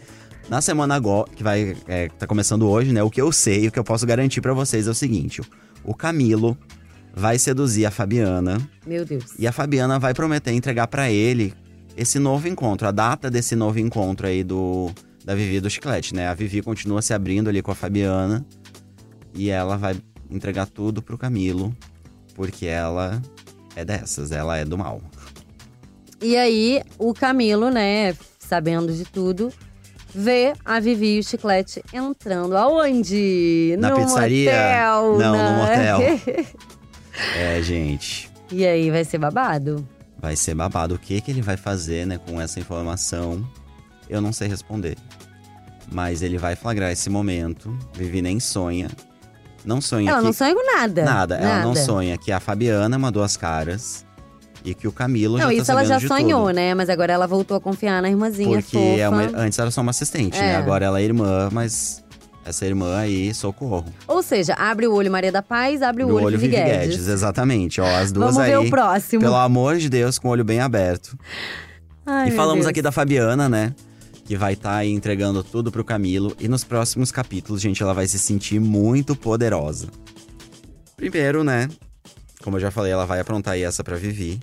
Na 0.49 0.61
semana 0.61 0.95
agora, 0.95 1.29
que 1.35 1.43
vai 1.43 1.75
é, 1.89 2.07
tá 2.17 2.25
começando 2.25 2.69
hoje, 2.69 2.93
né? 2.93 3.03
O 3.03 3.09
que 3.09 3.21
eu 3.21 3.33
sei, 3.33 3.67
o 3.67 3.71
que 3.71 3.77
eu 3.77 3.83
posso 3.83 4.05
garantir 4.05 4.39
pra 4.39 4.53
vocês 4.53 4.87
é 4.87 4.89
o 4.91 4.95
seguinte: 4.95 5.41
o 5.83 5.93
Camilo 5.93 6.57
vai 7.17 7.39
seduzir 7.39 7.83
a 7.85 7.91
Fabiana 7.91 8.57
Meu 8.85 9.03
Deus. 9.03 9.33
e 9.39 9.47
a 9.47 9.51
Fabiana 9.51 9.97
vai 9.97 10.13
prometer 10.13 10.51
entregar 10.51 10.87
pra 10.87 11.09
ele 11.09 11.51
esse 11.95 12.19
novo 12.19 12.47
encontro, 12.47 12.87
a 12.87 12.91
data 12.91 13.27
desse 13.29 13.55
novo 13.55 13.79
encontro 13.79 14.27
aí 14.27 14.43
do 14.43 14.91
da 15.25 15.33
Vivi 15.33 15.55
e 15.55 15.59
do 15.59 15.69
Chiclete, 15.69 16.15
né? 16.15 16.27
A 16.27 16.33
Vivi 16.33 16.61
continua 16.61 17.01
se 17.01 17.13
abrindo 17.13 17.49
ali 17.49 17.61
com 17.61 17.71
a 17.71 17.75
Fabiana 17.75 18.45
e 19.33 19.49
ela 19.49 19.75
vai 19.75 19.97
entregar 20.29 20.67
tudo 20.67 21.01
pro 21.01 21.17
Camilo, 21.17 21.75
porque 22.33 22.65
ela 22.67 23.21
é 23.75 23.83
dessas, 23.83 24.31
ela 24.31 24.55
é 24.57 24.63
do 24.63 24.77
mal. 24.77 25.01
E 26.21 26.37
aí, 26.37 26.81
o 26.97 27.13
Camilo, 27.13 27.69
né, 27.69 28.15
sabendo 28.39 28.93
de 28.93 29.03
tudo, 29.03 29.51
vê 30.15 30.53
a 30.63 30.79
Vivi 30.79 31.17
e 31.17 31.19
o 31.19 31.23
Chiclete 31.23 31.83
entrando 31.91 32.55
aonde? 32.55 33.75
Na 33.79 33.89
no 33.89 33.97
pizzaria? 33.97 34.51
Motel, 34.51 35.17
Não, 35.17 35.35
no 35.35 35.57
motel. 35.59 35.99
É, 37.35 37.61
gente, 37.61 38.29
e 38.51 38.65
aí, 38.65 38.89
vai 38.91 39.03
ser 39.03 39.17
babado? 39.17 39.87
vai 40.19 40.35
ser 40.35 40.55
babado. 40.55 40.95
O 40.95 40.99
que 40.99 41.19
que 41.21 41.29
ele 41.31 41.41
vai 41.41 41.57
fazer, 41.57 42.05
né, 42.07 42.17
com 42.17 42.39
essa 42.41 42.59
informação? 42.59 43.47
Eu 44.09 44.19
não 44.21 44.31
sei 44.33 44.47
responder. 44.47 44.97
Mas 45.91 46.21
ele 46.21 46.37
vai 46.37 46.55
flagrar 46.55 46.91
esse 46.91 47.09
momento. 47.09 47.77
Vivi 47.93 48.21
nem 48.21 48.39
sonha. 48.39 48.89
Não 49.63 49.79
sonha 49.81 50.09
Ela 50.09 50.19
que 50.19 50.25
não 50.25 50.33
sonha 50.33 50.53
com 50.55 50.65
nada. 50.77 51.03
Nada, 51.03 51.35
ela 51.35 51.59
não 51.61 51.73
Nada. 51.73 51.85
sonha 51.85 52.17
que 52.17 52.31
a 52.31 52.39
Fabiana 52.39 52.95
é 52.95 52.97
uma 52.97 53.11
duas 53.11 53.35
caras 53.37 54.05
e 54.65 54.73
que 54.73 54.87
o 54.87 54.91
Camilo 54.91 55.37
Não, 55.37 55.47
já 55.47 55.53
isso 55.53 55.65
tá 55.67 55.73
ela 55.73 55.81
sabendo 55.85 56.01
já 56.01 56.07
sonhou, 56.07 56.45
tudo. 56.47 56.55
né? 56.55 56.73
Mas 56.73 56.89
agora 56.89 57.13
ela 57.13 57.27
voltou 57.27 57.55
a 57.57 57.61
confiar 57.61 58.01
na 58.01 58.09
irmãzinha 58.09 58.61
Porque 58.61 58.77
é 58.77 59.07
uma- 59.07 59.23
antes 59.35 59.59
era 59.59 59.69
só 59.71 59.81
uma 59.81 59.91
assistente, 59.91 60.37
né? 60.39 60.53
É. 60.53 60.55
Agora 60.55 60.85
ela 60.85 60.99
é 60.99 61.03
irmã, 61.03 61.49
mas 61.51 62.03
essa 62.47 62.65
irmã 62.65 62.97
aí, 62.97 63.33
socorro. 63.33 63.85
Ou 64.07 64.23
seja, 64.23 64.53
abre 64.53 64.87
o 64.87 64.93
olho 64.93 65.11
Maria 65.11 65.31
da 65.31 65.41
Paz, 65.41 65.81
abre 65.81 66.03
o 66.03 66.07
Do 66.07 66.15
olho, 66.15 66.25
olho 66.27 66.39
Vivi 66.39 66.55
Guedes. 66.55 66.89
Guedes, 66.89 67.07
exatamente. 67.07 67.81
Ó, 67.81 67.85
as 67.85 68.11
duas 68.11 68.35
Vamos 68.35 68.41
aí. 68.41 68.51
ver 68.51 68.57
o 68.57 68.69
próximo. 68.69 69.21
Pelo 69.21 69.35
amor 69.35 69.77
de 69.77 69.89
Deus, 69.89 70.17
com 70.17 70.29
o 70.29 70.31
olho 70.31 70.43
bem 70.43 70.59
aberto. 70.59 71.17
Ai, 72.05 72.29
e 72.29 72.31
falamos 72.31 72.65
aqui 72.65 72.81
da 72.81 72.91
Fabiana, 72.91 73.49
né? 73.49 73.75
Que 74.23 74.35
vai 74.35 74.53
estar 74.53 74.75
aí 74.75 74.91
entregando 74.91 75.43
tudo 75.43 75.71
pro 75.71 75.83
Camilo. 75.83 76.35
E 76.39 76.47
nos 76.47 76.63
próximos 76.63 77.11
capítulos, 77.11 77.61
gente, 77.61 77.83
ela 77.83 77.93
vai 77.93 78.07
se 78.07 78.17
sentir 78.17 78.59
muito 78.59 79.15
poderosa. 79.15 79.87
Primeiro, 80.95 81.43
né? 81.43 81.67
Como 82.43 82.55
eu 82.55 82.61
já 82.61 82.71
falei, 82.71 82.91
ela 82.91 83.05
vai 83.05 83.19
aprontar 83.19 83.55
aí 83.55 83.63
essa 83.63 83.83
pra 83.83 83.97
Vivi. 83.97 84.39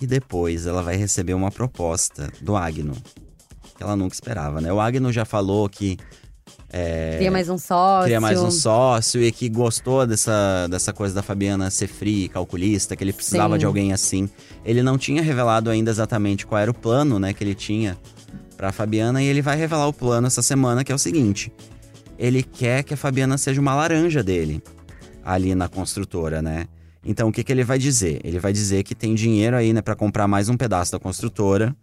E 0.00 0.06
depois 0.06 0.66
ela 0.66 0.82
vai 0.82 0.96
receber 0.96 1.34
uma 1.34 1.50
proposta 1.50 2.32
do 2.40 2.56
Agno. 2.56 2.94
Que 3.76 3.82
ela 3.82 3.96
nunca 3.96 4.14
esperava, 4.14 4.60
né? 4.60 4.72
O 4.72 4.80
Agno 4.80 5.12
já 5.12 5.24
falou 5.24 5.68
que 5.68 5.98
Queria 7.12 7.30
mais 7.30 7.48
um 7.48 7.56
sócio. 7.56 8.02
queria 8.02 8.20
mais 8.20 8.40
um 8.40 8.50
sócio 8.50 9.22
e 9.22 9.30
que 9.30 9.48
gostou 9.48 10.04
dessa, 10.04 10.66
dessa 10.68 10.92
coisa 10.92 11.14
da 11.14 11.22
Fabiana 11.22 11.70
ser 11.70 11.86
fria, 11.86 12.24
e 12.24 12.28
calculista, 12.28 12.96
que 12.96 13.04
ele 13.04 13.12
precisava 13.12 13.54
Sim. 13.54 13.58
de 13.60 13.66
alguém 13.66 13.92
assim. 13.92 14.28
Ele 14.64 14.82
não 14.82 14.98
tinha 14.98 15.22
revelado 15.22 15.70
ainda 15.70 15.90
exatamente 15.90 16.44
qual 16.44 16.60
era 16.60 16.70
o 16.70 16.74
plano, 16.74 17.20
né, 17.20 17.32
que 17.32 17.44
ele 17.44 17.54
tinha 17.54 17.96
pra 18.56 18.72
Fabiana 18.72 19.22
e 19.22 19.26
ele 19.26 19.40
vai 19.40 19.56
revelar 19.56 19.86
o 19.86 19.92
plano 19.92 20.26
essa 20.26 20.42
semana, 20.42 20.82
que 20.82 20.90
é 20.90 20.94
o 20.94 20.98
seguinte: 20.98 21.52
ele 22.18 22.42
quer 22.42 22.82
que 22.82 22.94
a 22.94 22.96
Fabiana 22.96 23.38
seja 23.38 23.60
uma 23.60 23.74
laranja 23.74 24.22
dele 24.22 24.60
ali 25.24 25.54
na 25.54 25.68
construtora, 25.68 26.42
né? 26.42 26.66
Então, 27.04 27.28
o 27.28 27.32
que, 27.32 27.44
que 27.44 27.52
ele 27.52 27.62
vai 27.62 27.78
dizer? 27.78 28.20
Ele 28.24 28.38
vai 28.38 28.52
dizer 28.52 28.82
que 28.82 28.94
tem 28.94 29.14
dinheiro 29.14 29.56
aí, 29.56 29.72
né, 29.72 29.80
para 29.80 29.94
comprar 29.94 30.26
mais 30.26 30.48
um 30.48 30.56
pedaço 30.56 30.90
da 30.90 30.98
construtora. 30.98 31.76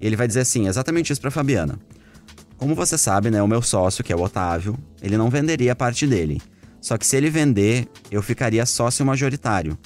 E 0.00 0.06
ele 0.06 0.16
vai 0.16 0.26
dizer 0.26 0.40
assim, 0.40 0.68
exatamente 0.68 1.12
isso 1.12 1.20
para 1.20 1.30
Fabiana. 1.30 1.78
Como 2.60 2.74
você 2.74 2.98
sabe, 2.98 3.30
né, 3.30 3.42
o 3.42 3.48
meu 3.48 3.62
sócio, 3.62 4.04
que 4.04 4.12
é 4.12 4.16
o 4.16 4.20
Otávio, 4.20 4.76
ele 5.00 5.16
não 5.16 5.30
venderia 5.30 5.72
a 5.72 5.74
parte 5.74 6.06
dele. 6.06 6.42
Só 6.78 6.98
que 6.98 7.06
se 7.06 7.16
ele 7.16 7.30
vender, 7.30 7.88
eu 8.10 8.22
ficaria 8.22 8.66
sócio 8.66 9.04
majoritário. 9.04 9.78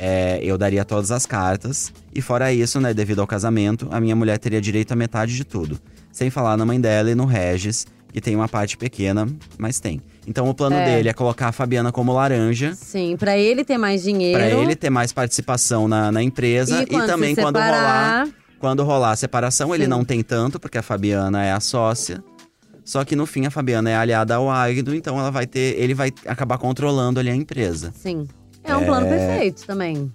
É, 0.00 0.40
eu 0.42 0.58
daria 0.58 0.84
todas 0.84 1.12
as 1.12 1.24
cartas. 1.24 1.92
E 2.12 2.20
fora 2.20 2.52
isso, 2.52 2.80
né, 2.80 2.92
devido 2.92 3.20
ao 3.20 3.28
casamento, 3.28 3.86
a 3.92 4.00
minha 4.00 4.16
mulher 4.16 4.38
teria 4.38 4.60
direito 4.60 4.90
a 4.90 4.96
metade 4.96 5.36
de 5.36 5.44
tudo. 5.44 5.78
Sem 6.10 6.30
falar 6.30 6.56
na 6.56 6.66
mãe 6.66 6.80
dela 6.80 7.12
e 7.12 7.14
no 7.14 7.24
Regis, 7.24 7.86
que 8.12 8.20
tem 8.20 8.34
uma 8.34 8.48
parte 8.48 8.76
pequena, 8.76 9.28
mas 9.56 9.78
tem. 9.78 10.00
Então 10.26 10.48
o 10.48 10.54
plano 10.54 10.74
É. 10.74 10.84
dele 10.84 11.08
é 11.08 11.12
colocar 11.12 11.46
a 11.46 11.52
Fabiana 11.52 11.92
como 11.92 12.12
laranja. 12.12 12.74
Sim, 12.74 13.16
pra 13.16 13.38
ele 13.38 13.64
ter 13.64 13.78
mais 13.78 14.02
dinheiro. 14.02 14.36
Pra 14.36 14.50
ele 14.50 14.74
ter 14.74 14.90
mais 14.90 15.12
participação 15.12 15.86
na, 15.86 16.10
na 16.10 16.22
empresa 16.24 16.80
E 16.80 16.94
e, 16.94 17.06
também 17.06 17.36
quando 17.36 17.56
rolar 17.56 18.26
quando 18.58 18.82
rolar 18.84 19.12
a 19.12 19.16
separação, 19.16 19.74
ele 19.74 19.84
Sim. 19.84 19.90
não 19.90 20.04
tem 20.04 20.22
tanto, 20.22 20.58
porque 20.60 20.78
a 20.78 20.82
Fabiana 20.82 21.44
é 21.44 21.52
a 21.52 21.60
sócia. 21.60 22.22
Só 22.84 23.04
que 23.04 23.14
no 23.14 23.26
fim 23.26 23.44
a 23.46 23.50
Fabiana 23.50 23.90
é 23.90 23.96
aliada 23.96 24.34
ao 24.36 24.50
Agno, 24.50 24.94
então 24.94 25.18
ela 25.18 25.30
vai 25.30 25.46
ter, 25.46 25.78
ele 25.78 25.92
vai 25.94 26.10
acabar 26.26 26.56
controlando 26.58 27.20
ali 27.20 27.28
a 27.30 27.34
empresa. 27.34 27.92
Sim. 27.94 28.26
É 28.64 28.74
um 28.76 28.84
plano 28.84 29.06
perfeito 29.08 29.64
também. 29.66 30.12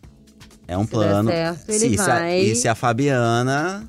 É 0.67 0.77
um 0.77 0.81
Se 0.85 0.87
der 0.91 0.91
plano. 0.95 1.29
certo, 1.29 1.69
ele 1.69 1.79
Sim, 1.79 1.97
se 1.97 2.01
a- 2.01 2.05
vai- 2.19 2.39
e 2.41 2.55
se 2.55 2.67
a 2.67 2.75
Fabiana 2.75 3.87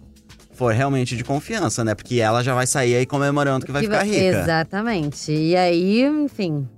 for 0.52 0.72
realmente 0.72 1.16
de 1.16 1.24
confiança, 1.24 1.82
né? 1.84 1.94
Porque 1.94 2.20
ela 2.20 2.42
já 2.42 2.54
vai 2.54 2.66
sair 2.66 2.94
aí 2.96 3.06
comemorando 3.06 3.64
que 3.66 3.72
vai 3.72 3.82
Que 3.82 3.88
ficar 3.88 4.02
rica. 4.04 4.40
Exatamente. 4.42 5.32
E 5.32 5.56
aí, 5.56 6.02
enfim, 6.02 6.68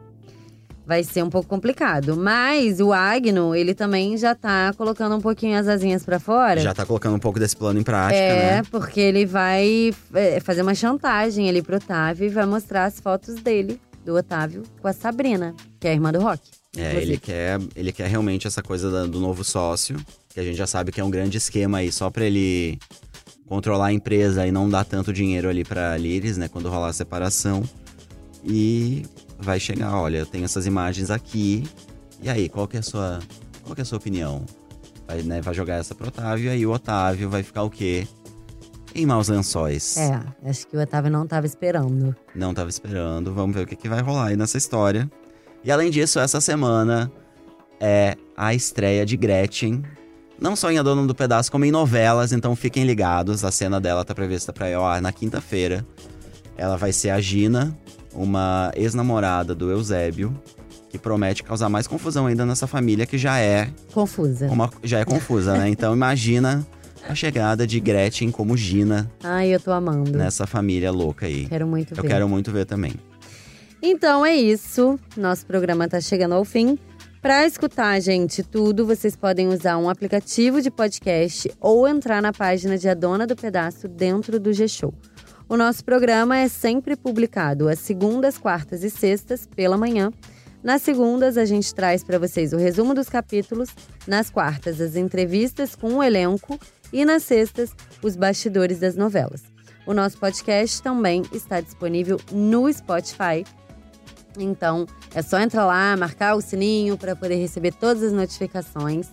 vai 0.86 1.02
ser 1.02 1.22
um 1.24 1.28
pouco 1.28 1.48
complicado. 1.48 2.16
Mas 2.16 2.78
o 2.80 2.92
Agno, 2.92 3.54
ele 3.54 3.74
também 3.74 4.16
já 4.16 4.34
tá 4.34 4.72
colocando 4.78 5.16
um 5.16 5.20
pouquinho 5.20 5.58
as 5.58 5.66
asinhas 5.66 6.04
pra 6.04 6.20
fora. 6.20 6.60
Já 6.60 6.72
tá 6.72 6.86
colocando 6.86 7.16
um 7.16 7.18
pouco 7.18 7.38
desse 7.40 7.56
plano 7.56 7.80
em 7.80 7.82
prática, 7.82 8.16
É, 8.18 8.56
né? 8.56 8.62
porque 8.70 9.00
ele 9.00 9.26
vai 9.26 9.92
é, 10.14 10.38
fazer 10.40 10.62
uma 10.62 10.74
chantagem 10.74 11.48
ali 11.48 11.60
pro 11.60 11.76
Otávio 11.76 12.26
e 12.26 12.28
vai 12.28 12.46
mostrar 12.46 12.84
as 12.84 13.00
fotos 13.00 13.34
dele, 13.34 13.80
do 14.04 14.14
Otávio, 14.14 14.62
com 14.80 14.86
a 14.86 14.92
Sabrina, 14.92 15.54
que 15.80 15.88
é 15.88 15.90
a 15.90 15.94
irmã 15.94 16.12
do 16.12 16.20
Rock. 16.20 16.40
É, 16.76 16.80
inclusive. 16.90 17.02
ele 17.02 17.18
quer, 17.18 17.60
ele 17.74 17.92
quer 17.92 18.06
realmente 18.06 18.46
essa 18.46 18.62
coisa 18.62 19.08
do 19.08 19.18
novo 19.18 19.42
sócio, 19.42 19.96
que 20.28 20.38
a 20.38 20.44
gente 20.44 20.56
já 20.56 20.66
sabe 20.66 20.92
que 20.92 21.00
é 21.00 21.04
um 21.04 21.10
grande 21.10 21.36
esquema 21.38 21.78
aí, 21.78 21.90
só 21.90 22.10
pra 22.10 22.24
ele 22.24 22.78
controlar 23.48 23.86
a 23.86 23.92
empresa 23.92 24.46
e 24.46 24.52
não 24.52 24.68
dar 24.68 24.84
tanto 24.84 25.12
dinheiro 25.12 25.48
ali 25.48 25.64
pra 25.64 25.96
Liris, 25.96 26.36
né, 26.36 26.46
quando 26.48 26.68
rolar 26.68 26.88
a 26.88 26.92
separação. 26.92 27.64
E 28.44 29.04
vai 29.38 29.60
chegar, 29.60 29.94
olha, 29.94 30.18
eu 30.18 30.26
tenho 30.26 30.44
essas 30.44 30.66
imagens 30.66 31.10
aqui. 31.10 31.64
E 32.22 32.28
aí, 32.28 32.48
qual 32.48 32.66
que 32.66 32.76
é 32.76 32.80
a 32.80 32.82
sua, 32.82 33.20
qual 33.62 33.74
que 33.74 33.80
é 33.80 33.82
a 33.82 33.84
sua 33.84 33.98
opinião? 33.98 34.44
Vai, 35.06 35.22
né, 35.22 35.40
vai 35.40 35.54
jogar 35.54 35.76
essa 35.76 35.94
pro 35.94 36.08
Otávio, 36.08 36.46
e 36.46 36.48
aí 36.48 36.66
o 36.66 36.72
Otávio 36.72 37.28
vai 37.30 37.42
ficar 37.42 37.62
o 37.62 37.70
quê? 37.70 38.06
Em 38.94 39.04
maus 39.04 39.28
lençóis. 39.28 39.96
É, 39.98 40.20
acho 40.48 40.66
que 40.66 40.76
o 40.76 40.80
Otávio 40.80 41.10
não 41.10 41.26
tava 41.26 41.46
esperando. 41.46 42.16
Não 42.34 42.54
tava 42.54 42.70
esperando. 42.70 43.32
Vamos 43.34 43.54
ver 43.54 43.62
o 43.64 43.66
que, 43.66 43.76
que 43.76 43.88
vai 43.88 44.00
rolar 44.00 44.28
aí 44.28 44.36
nessa 44.36 44.56
história. 44.56 45.10
E 45.62 45.70
além 45.70 45.90
disso, 45.90 46.18
essa 46.18 46.40
semana 46.40 47.12
é 47.78 48.16
a 48.34 48.54
estreia 48.54 49.04
de 49.04 49.16
Gretchen. 49.16 49.82
Não 50.40 50.56
só 50.56 50.70
em 50.70 50.78
A 50.78 50.82
Dona 50.82 51.06
do 51.06 51.14
Pedaço, 51.14 51.52
como 51.52 51.64
em 51.64 51.70
novelas, 51.70 52.32
então 52.32 52.56
fiquem 52.56 52.84
ligados. 52.84 53.44
A 53.44 53.50
cena 53.50 53.80
dela 53.80 54.04
tá 54.04 54.14
prevista 54.14 54.52
pra 54.52 54.70
ir 54.70 54.74
ao 54.74 54.84
ar 54.86 55.02
na 55.02 55.12
quinta-feira. 55.12 55.86
Ela 56.56 56.76
vai 56.76 56.92
ser 56.92 57.10
a 57.10 57.20
Gina, 57.20 57.76
uma 58.14 58.70
ex-namorada 58.74 59.54
do 59.54 59.70
Eusébio, 59.70 60.34
que 60.88 60.98
promete 60.98 61.42
causar 61.42 61.68
mais 61.68 61.86
confusão 61.86 62.26
ainda 62.26 62.46
nessa 62.46 62.66
família 62.66 63.04
que 63.06 63.18
já 63.18 63.38
é 63.38 63.68
Confusa. 63.92 64.46
uma, 64.46 64.70
já 64.82 65.00
é 65.00 65.04
confusa, 65.04 65.56
né? 65.58 65.68
Então 65.68 65.92
imagina 65.94 66.66
a 67.08 67.14
chegada 67.14 67.66
de 67.66 67.78
Gretchen 67.78 68.30
como 68.30 68.56
Gina 68.56 69.10
Ai, 69.22 69.48
eu 69.54 69.60
tô 69.60 69.70
amando. 69.72 70.10
nessa 70.16 70.46
família 70.46 70.90
louca 70.90 71.26
aí. 71.26 71.46
Quero 71.46 71.66
muito 71.66 71.92
Eu 71.94 72.02
ver. 72.02 72.08
quero 72.08 72.28
muito 72.28 72.50
ver 72.50 72.64
também. 72.64 72.94
Então 73.82 74.24
é 74.24 74.34
isso. 74.34 74.98
Nosso 75.16 75.44
programa 75.46 75.86
tá 75.88 76.00
chegando 76.00 76.34
ao 76.34 76.44
fim. 76.44 76.78
Para 77.20 77.44
escutar, 77.44 78.00
gente, 78.00 78.42
tudo, 78.42 78.86
vocês 78.86 79.16
podem 79.16 79.48
usar 79.48 79.76
um 79.78 79.88
aplicativo 79.90 80.62
de 80.62 80.70
podcast 80.70 81.50
ou 81.60 81.86
entrar 81.88 82.22
na 82.22 82.32
página 82.32 82.78
de 82.78 82.88
A 82.88 82.94
Dona 82.94 83.26
do 83.26 83.34
Pedaço 83.34 83.88
dentro 83.88 84.38
do 84.38 84.52
G-Show. 84.52 84.94
O 85.48 85.56
nosso 85.56 85.84
programa 85.84 86.36
é 86.36 86.48
sempre 86.48 86.96
publicado 86.96 87.68
às 87.68 87.78
segundas, 87.78 88.36
quartas 88.36 88.82
e 88.82 88.90
sextas, 88.90 89.46
pela 89.46 89.78
manhã. 89.78 90.12
Nas 90.60 90.82
segundas, 90.82 91.38
a 91.38 91.44
gente 91.44 91.72
traz 91.72 92.02
para 92.02 92.18
vocês 92.18 92.52
o 92.52 92.56
resumo 92.56 92.92
dos 92.92 93.08
capítulos. 93.08 93.68
Nas 94.08 94.28
quartas, 94.28 94.80
as 94.80 94.96
entrevistas 94.96 95.76
com 95.76 95.94
o 95.94 96.02
elenco. 96.02 96.58
E 96.92 97.04
nas 97.04 97.22
sextas, 97.22 97.70
os 98.02 98.16
bastidores 98.16 98.80
das 98.80 98.96
novelas. 98.96 99.44
O 99.86 99.94
nosso 99.94 100.18
podcast 100.18 100.82
também 100.82 101.22
está 101.32 101.60
disponível 101.60 102.20
no 102.32 102.72
Spotify. 102.72 103.44
Então, 104.36 104.84
é 105.14 105.22
só 105.22 105.38
entrar 105.38 105.64
lá, 105.64 105.96
marcar 105.96 106.34
o 106.34 106.40
sininho 106.40 106.98
para 106.98 107.14
poder 107.14 107.36
receber 107.36 107.72
todas 107.72 108.02
as 108.02 108.12
notificações. 108.12 109.08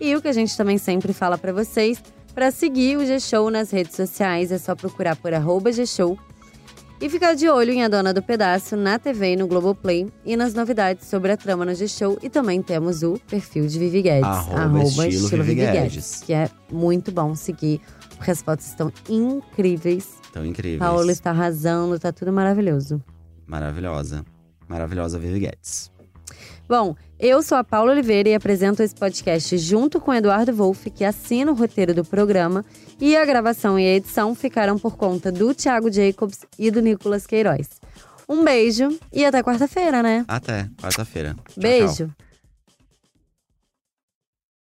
E 0.00 0.12
o 0.16 0.20
que 0.20 0.26
a 0.26 0.32
gente 0.32 0.56
também 0.56 0.76
sempre 0.76 1.12
fala 1.12 1.38
para 1.38 1.52
vocês, 1.52 2.02
para 2.38 2.52
seguir 2.52 2.96
o 2.96 3.04
G-Show 3.04 3.50
nas 3.50 3.72
redes 3.72 3.96
sociais, 3.96 4.52
é 4.52 4.58
só 4.58 4.76
procurar 4.76 5.16
por 5.16 5.34
arroba 5.34 5.72
G-Show. 5.72 6.16
E 7.00 7.10
ficar 7.10 7.34
de 7.34 7.48
olho 7.48 7.72
em 7.72 7.82
A 7.82 7.88
Dona 7.88 8.14
do 8.14 8.22
Pedaço 8.22 8.76
na 8.76 8.96
TV 8.96 9.32
e 9.32 9.36
no 9.36 9.48
Globoplay 9.48 10.06
e 10.24 10.36
nas 10.36 10.54
novidades 10.54 11.08
sobre 11.08 11.32
a 11.32 11.36
trama 11.36 11.64
no 11.64 11.74
G-Show. 11.74 12.16
E 12.22 12.30
também 12.30 12.62
temos 12.62 13.02
o 13.02 13.18
perfil 13.28 13.66
de 13.66 13.76
Vivi 13.80 14.02
Guedes. 14.02 14.22
Arroba 14.22 15.08
estilo 15.08 15.42
Vivi 15.42 15.62
Guedes. 15.62 16.22
Que 16.24 16.32
é 16.32 16.48
muito 16.70 17.10
bom 17.10 17.34
seguir, 17.34 17.80
porque 18.10 18.30
as 18.30 18.40
fotos 18.40 18.66
estão 18.66 18.92
incríveis. 19.08 20.08
Tão 20.32 20.46
incríveis. 20.46 20.78
Paola 20.78 21.10
está 21.10 21.30
arrasando, 21.30 21.98
tá 21.98 22.12
tudo 22.12 22.32
maravilhoso. 22.32 23.02
Maravilhosa. 23.48 24.24
Maravilhosa 24.68 25.18
Vivi 25.18 25.40
Guedes. 25.40 25.90
Bom, 26.68 26.94
eu 27.18 27.42
sou 27.42 27.56
a 27.56 27.64
Paula 27.64 27.92
Oliveira 27.92 28.28
e 28.28 28.34
apresento 28.34 28.82
esse 28.82 28.94
podcast 28.94 29.56
junto 29.56 29.98
com 29.98 30.12
Eduardo 30.12 30.52
Wolff, 30.52 30.90
que 30.90 31.02
assina 31.02 31.50
o 31.50 31.54
roteiro 31.54 31.94
do 31.94 32.04
programa, 32.04 32.62
e 33.00 33.16
a 33.16 33.24
gravação 33.24 33.78
e 33.78 33.86
a 33.86 33.94
edição 33.94 34.34
ficaram 34.34 34.78
por 34.78 34.94
conta 34.94 35.32
do 35.32 35.54
Thiago 35.54 35.90
Jacobs 35.90 36.40
e 36.58 36.70
do 36.70 36.82
Nicolas 36.82 37.26
Queiroz. 37.26 37.80
Um 38.28 38.44
beijo 38.44 38.98
e 39.10 39.24
até 39.24 39.42
quarta-feira, 39.42 40.02
né? 40.02 40.26
Até 40.28 40.68
quarta-feira. 40.78 41.34
Beijo. 41.56 42.06
tchau. 42.08 42.27